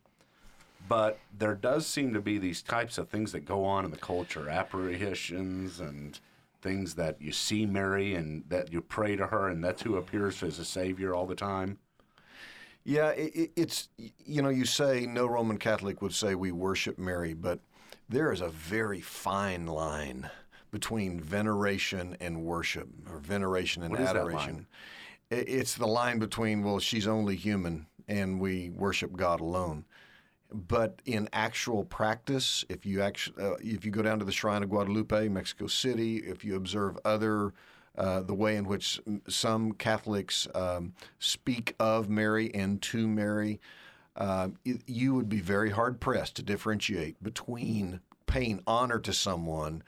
But 0.88 1.18
there 1.37 1.55
does 1.55 1.87
seem 1.87 2.12
to 2.12 2.20
be 2.20 2.38
these 2.38 2.62
types 2.62 2.99
of 2.99 3.09
things 3.09 3.33
that 3.33 3.44
go 3.44 3.64
on 3.64 3.85
in 3.85 3.90
the 3.90 3.97
culture, 3.97 4.49
apparitions 4.49 5.81
and 5.81 6.18
things 6.61 6.94
that 6.94 7.20
you 7.20 7.33
see 7.33 7.66
Mary 7.66 8.14
and 8.14 8.44
that 8.49 8.73
you 8.73 8.81
pray 8.81 9.16
to 9.16 9.27
her, 9.29 9.49
and 9.49 9.62
that's 9.62 9.83
who 9.83 9.97
appears 9.97 10.42
as 10.42 10.59
a 10.59 10.64
savior 10.64 11.14
all 11.14 11.27
the 11.27 11.35
time. 11.35 11.79
Yeah, 12.85 13.11
it, 13.11 13.35
it, 13.35 13.51
it's, 13.57 13.88
you 13.97 14.42
know, 14.42 14.51
you 14.51 14.66
say 14.66 15.07
no 15.07 15.27
Roman 15.27 15.57
Catholic 15.57 16.03
would 16.03 16.14
say 16.14 16.35
we 16.35 16.53
worship 16.53 16.99
Mary, 16.99 17.33
but 17.33 17.61
there 18.09 18.31
is 18.31 18.42
a 18.42 18.49
very 18.49 19.01
fine 19.01 19.66
line 19.66 20.31
between 20.70 21.20
veneration 21.20 22.16
and 22.20 22.44
worship, 22.44 22.88
or 23.11 23.18
veneration 23.18 23.83
and 23.83 23.92
What 23.92 24.01
is 24.01 24.07
that 24.09 24.16
adoration. 24.16 24.55
line? 24.55 24.66
It's 25.31 25.75
the 25.75 25.87
line 25.87 26.18
between, 26.18 26.62
well, 26.62 26.79
she's 26.79 27.07
only 27.07 27.37
human 27.37 27.87
and 28.07 28.38
we 28.38 28.70
worship 28.70 29.16
God 29.16 29.40
alone. 29.40 29.85
But 30.54 31.02
in 31.04 31.28
actual 31.32 31.84
practice, 31.84 32.64
if 32.68 32.86
you 32.86 33.02
actually, 33.02 33.42
uh, 33.42 33.56
if 33.58 33.84
you 33.84 33.90
go 33.90 34.02
down 34.02 34.20
to 34.20 34.24
the 34.24 34.32
Shrine 34.32 34.62
of 34.62 34.70
Guadalupe, 34.70 35.28
Mexico 35.28 35.66
City, 35.66 36.18
if 36.18 36.44
you 36.44 36.54
observe 36.54 36.96
other, 37.04 37.52
uh, 37.98 38.20
the 38.20 38.34
way 38.34 38.54
in 38.54 38.64
which 38.64 39.00
some 39.28 39.72
Catholics 39.72 40.46
um, 40.54 40.94
speak 41.18 41.74
of 41.80 42.08
Mary 42.08 42.54
and 42.54 42.80
to 42.82 43.08
Mary, 43.08 43.60
uh, 44.16 44.48
you 44.86 45.14
would 45.14 45.28
be 45.28 45.40
very 45.40 45.70
hard 45.70 46.00
pressed 46.00 46.36
to 46.36 46.42
differentiate 46.42 47.20
between 47.20 47.98
paying 48.26 48.62
honor 48.64 49.00
to 49.00 49.12
someone 49.12 49.82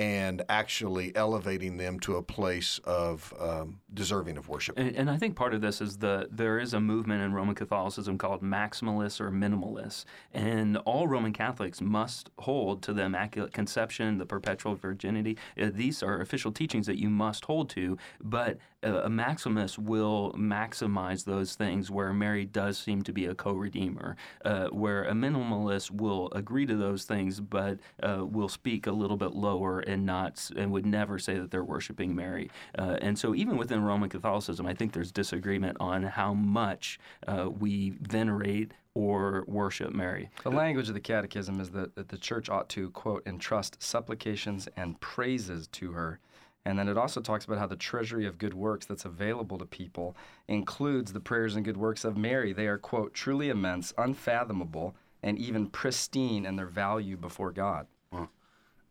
and 0.00 0.40
actually 0.48 1.14
elevating 1.14 1.76
them 1.76 2.00
to 2.00 2.16
a 2.16 2.22
place 2.22 2.80
of 2.84 3.34
um, 3.38 3.80
deserving 3.92 4.38
of 4.38 4.48
worship. 4.48 4.78
And, 4.78 4.96
and 4.96 5.10
I 5.10 5.18
think 5.18 5.36
part 5.36 5.52
of 5.52 5.60
this 5.60 5.82
is 5.82 5.98
the 5.98 6.26
there 6.30 6.58
is 6.58 6.72
a 6.72 6.80
movement 6.80 7.22
in 7.22 7.34
Roman 7.34 7.54
Catholicism 7.54 8.16
called 8.16 8.40
maximalists 8.40 9.20
or 9.20 9.30
minimalists, 9.30 10.06
and 10.32 10.78
all 10.78 11.06
Roman 11.06 11.34
Catholics 11.34 11.82
must 11.82 12.30
hold 12.38 12.80
to 12.84 12.94
the 12.94 13.02
Immaculate 13.02 13.52
Conception, 13.52 14.16
the 14.16 14.24
perpetual 14.24 14.74
virginity. 14.74 15.36
Uh, 15.60 15.68
these 15.70 16.02
are 16.02 16.22
official 16.22 16.50
teachings 16.50 16.86
that 16.86 16.98
you 16.98 17.10
must 17.10 17.44
hold 17.44 17.68
to, 17.68 17.98
but 18.22 18.56
uh, 18.82 19.02
a 19.02 19.08
maximalist 19.08 19.78
will 19.78 20.32
maximize 20.32 21.24
those 21.24 21.54
things 21.54 21.90
where 21.90 22.14
Mary 22.14 22.46
does 22.46 22.78
seem 22.78 23.02
to 23.02 23.12
be 23.12 23.26
a 23.26 23.34
co-redeemer, 23.34 24.16
uh, 24.44 24.68
where 24.68 25.04
a 25.04 25.12
minimalist 25.12 25.90
will 25.90 26.30
agree 26.32 26.64
to 26.64 26.76
those 26.76 27.04
things, 27.04 27.40
but 27.40 27.78
uh, 28.02 28.24
will 28.24 28.48
speak 28.48 28.86
a 28.86 28.92
little 28.92 29.18
bit 29.18 29.34
lower 29.34 29.80
and 29.90 30.06
not 30.06 30.50
and 30.56 30.72
would 30.72 30.86
never 30.86 31.18
say 31.18 31.38
that 31.38 31.50
they're 31.50 31.64
worshiping 31.64 32.14
Mary. 32.14 32.50
Uh, 32.78 32.96
and 33.02 33.18
so 33.18 33.34
even 33.34 33.56
within 33.56 33.82
Roman 33.82 34.08
Catholicism, 34.08 34.66
I 34.66 34.74
think 34.74 34.92
there's 34.92 35.12
disagreement 35.12 35.76
on 35.80 36.02
how 36.02 36.32
much 36.34 36.98
uh, 37.26 37.48
we 37.50 37.90
venerate 38.00 38.72
or 38.94 39.44
worship 39.46 39.92
Mary. 39.92 40.30
The 40.42 40.50
language 40.50 40.88
of 40.88 40.94
the 40.94 41.00
Catechism 41.00 41.60
is 41.60 41.70
that, 41.70 41.94
that 41.94 42.08
the 42.08 42.18
church 42.18 42.48
ought 42.48 42.68
to, 42.70 42.90
quote, 42.90 43.22
entrust 43.26 43.82
supplications 43.82 44.68
and 44.76 45.00
praises 45.00 45.68
to 45.68 45.92
her. 45.92 46.18
And 46.64 46.78
then 46.78 46.88
it 46.88 46.98
also 46.98 47.20
talks 47.20 47.44
about 47.44 47.58
how 47.58 47.66
the 47.66 47.76
treasury 47.76 48.26
of 48.26 48.36
good 48.36 48.52
works 48.52 48.86
that's 48.86 49.04
available 49.04 49.58
to 49.58 49.64
people 49.64 50.16
includes 50.46 51.12
the 51.12 51.20
prayers 51.20 51.56
and 51.56 51.64
good 51.64 51.76
works 51.76 52.04
of 52.04 52.16
Mary. 52.16 52.52
They 52.52 52.66
are, 52.66 52.78
quote, 52.78 53.14
truly 53.14 53.48
immense, 53.48 53.94
unfathomable, 53.96 54.94
and 55.22 55.38
even 55.38 55.68
pristine 55.68 56.44
in 56.44 56.56
their 56.56 56.66
value 56.66 57.16
before 57.16 57.52
God. 57.52 57.86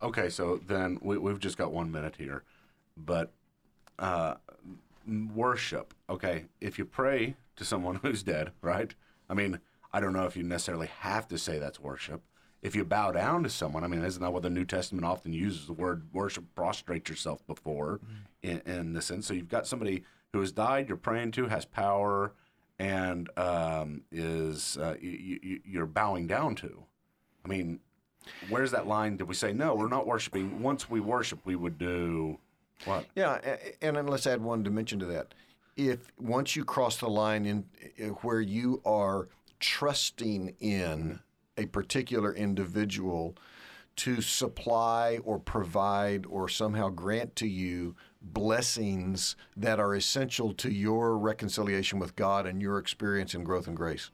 Okay, 0.02 0.28
so 0.30 0.60
then 0.66 0.98
we, 1.02 1.18
we've 1.18 1.38
just 1.38 1.58
got 1.58 1.72
one 1.72 1.92
minute 1.92 2.16
here, 2.16 2.42
but 2.96 3.32
uh, 3.98 4.34
worship. 5.06 5.94
Okay, 6.08 6.46
if 6.60 6.78
you 6.78 6.84
pray 6.84 7.36
to 7.56 7.64
someone 7.64 7.96
who's 8.02 8.22
dead, 8.22 8.52
right? 8.62 8.94
I 9.28 9.34
mean, 9.34 9.60
I 9.92 10.00
don't 10.00 10.12
know 10.12 10.24
if 10.24 10.36
you 10.36 10.42
necessarily 10.42 10.88
have 11.00 11.28
to 11.28 11.38
say 11.38 11.58
that's 11.58 11.80
worship. 11.80 12.22
If 12.62 12.74
you 12.74 12.84
bow 12.84 13.12
down 13.12 13.42
to 13.44 13.50
someone, 13.50 13.84
I 13.84 13.86
mean, 13.86 14.04
isn't 14.04 14.22
that 14.22 14.32
what 14.32 14.42
the 14.42 14.50
New 14.50 14.66
Testament 14.66 15.04
often 15.04 15.32
uses 15.32 15.66
the 15.66 15.72
word 15.72 16.08
worship, 16.12 16.44
prostrate 16.54 17.08
yourself 17.08 17.46
before 17.46 18.00
in, 18.42 18.60
in 18.66 18.92
the 18.92 19.00
sense? 19.00 19.26
So 19.26 19.34
you've 19.34 19.48
got 19.48 19.66
somebody 19.66 20.04
who 20.32 20.40
has 20.40 20.52
died, 20.52 20.88
you're 20.88 20.98
praying 20.98 21.32
to, 21.32 21.46
has 21.46 21.64
power, 21.64 22.32
and 22.78 23.30
um, 23.38 24.02
is 24.12 24.76
uh, 24.78 24.96
you, 25.00 25.38
you, 25.42 25.60
you're 25.64 25.86
bowing 25.86 26.26
down 26.26 26.54
to. 26.56 26.84
I 27.44 27.48
mean, 27.48 27.80
where's 28.48 28.70
that 28.72 28.86
line? 28.86 29.16
Did 29.16 29.28
we 29.28 29.34
say 29.34 29.52
no? 29.52 29.74
We're 29.74 29.88
not 29.88 30.06
worshiping. 30.06 30.62
Once 30.62 30.88
we 30.90 31.00
worship, 31.00 31.40
we 31.44 31.56
would 31.56 31.78
do 31.78 32.38
what? 32.84 33.06
Yeah, 33.14 33.38
a- 33.44 33.84
and 33.84 34.08
let's 34.08 34.26
add 34.26 34.40
one 34.42 34.62
dimension 34.62 34.98
to 35.00 35.06
that. 35.06 35.34
If 35.76 35.98
once 36.18 36.56
you 36.56 36.64
cross 36.64 36.96
the 36.98 37.08
line 37.08 37.46
in 37.46 37.64
uh, 38.02 38.08
where 38.22 38.40
you 38.40 38.80
are 38.84 39.28
trusting 39.60 40.54
in 40.60 41.20
a 41.56 41.66
particular 41.66 42.34
individual 42.34 43.36
to 43.96 44.20
supply 44.22 45.18
or 45.24 45.38
provide 45.38 46.24
or 46.26 46.48
somehow 46.48 46.88
grant 46.88 47.36
to 47.36 47.46
you 47.46 47.94
blessings 48.22 49.34
that 49.56 49.80
are 49.80 49.94
essential 49.94 50.52
to 50.52 50.70
your 50.70 51.16
reconciliation 51.16 51.98
with 51.98 52.14
God 52.16 52.46
and 52.46 52.60
your 52.60 52.78
experience 52.78 53.34
in 53.34 53.44
growth 53.44 53.66
and 53.66 53.76
grace. 53.76 54.10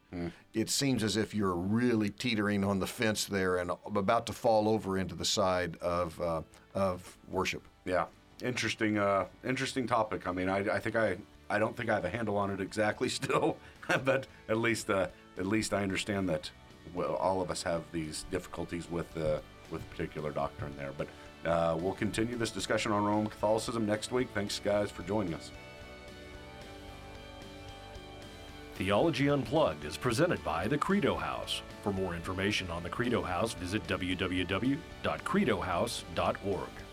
It 0.55 0.71
seems 0.71 1.03
as 1.03 1.16
if 1.16 1.35
you're 1.35 1.55
really 1.55 2.11
teetering 2.11 2.64
on 2.64 2.79
the 2.79 2.87
fence 2.87 3.25
there 3.25 3.57
and 3.57 3.73
about 3.85 4.27
to 4.27 4.33
fall 4.33 4.69
over 4.69 4.97
into 4.97 5.14
the 5.14 5.25
side 5.25 5.77
of 5.79 6.21
uh, 6.21 6.42
of 6.75 7.19
worship. 7.29 7.62
Yeah, 7.85 8.07
interesting. 8.42 8.99
Uh, 8.99 9.27
interesting 9.45 9.87
topic. 9.87 10.27
I 10.27 10.33
mean, 10.33 10.49
I, 10.49 10.59
I 10.59 10.79
think 10.79 10.97
I 10.97 11.16
I 11.51 11.59
don't 11.59 11.77
think 11.77 11.90
I 11.90 11.95
have 11.95 12.05
a 12.05 12.11
handle 12.11 12.37
on 12.37 12.51
it 12.51 12.61
exactly 12.61 13.09
still, 13.21 13.57
but 14.05 14.27
at 14.49 14.59
least 14.59 14.88
uh, 14.88 15.09
at 15.37 15.47
least 15.47 15.75
I 15.75 15.83
understand 15.83 16.29
that 16.29 16.51
well, 16.95 17.16
all 17.16 17.40
of 17.40 17.51
us 17.51 17.62
have 17.64 17.83
these 17.92 18.25
difficulties 18.31 18.90
with 18.90 19.16
uh, 19.16 19.40
with 19.71 19.88
particular 19.90 20.31
doctrine 20.31 20.75
there. 20.77 20.92
But 20.97 21.09
uh, 21.47 21.77
we'll 21.81 21.95
continue 21.95 22.37
this 22.37 22.51
discussion 22.51 22.93
on 22.93 23.03
Roman 23.05 23.29
Catholicism 23.29 23.87
next 23.87 24.13
week. 24.13 24.29
Thanks, 24.35 24.61
guys, 24.63 24.91
for 24.91 25.03
joining 25.03 25.33
us. 25.35 25.51
Theology 28.75 29.31
Unplugged 29.31 29.87
is 29.87 29.97
presented 29.97 30.45
by 30.45 30.69
the 30.69 30.77
Credo 30.77 31.15
House. 31.15 31.63
For 31.83 31.93
more 31.93 32.15
information 32.15 32.71
on 32.71 32.83
the 32.83 32.91
Credo 32.91 33.23
House, 33.23 33.55
visit 33.55 33.83
www.credohouse.org. 33.87 36.86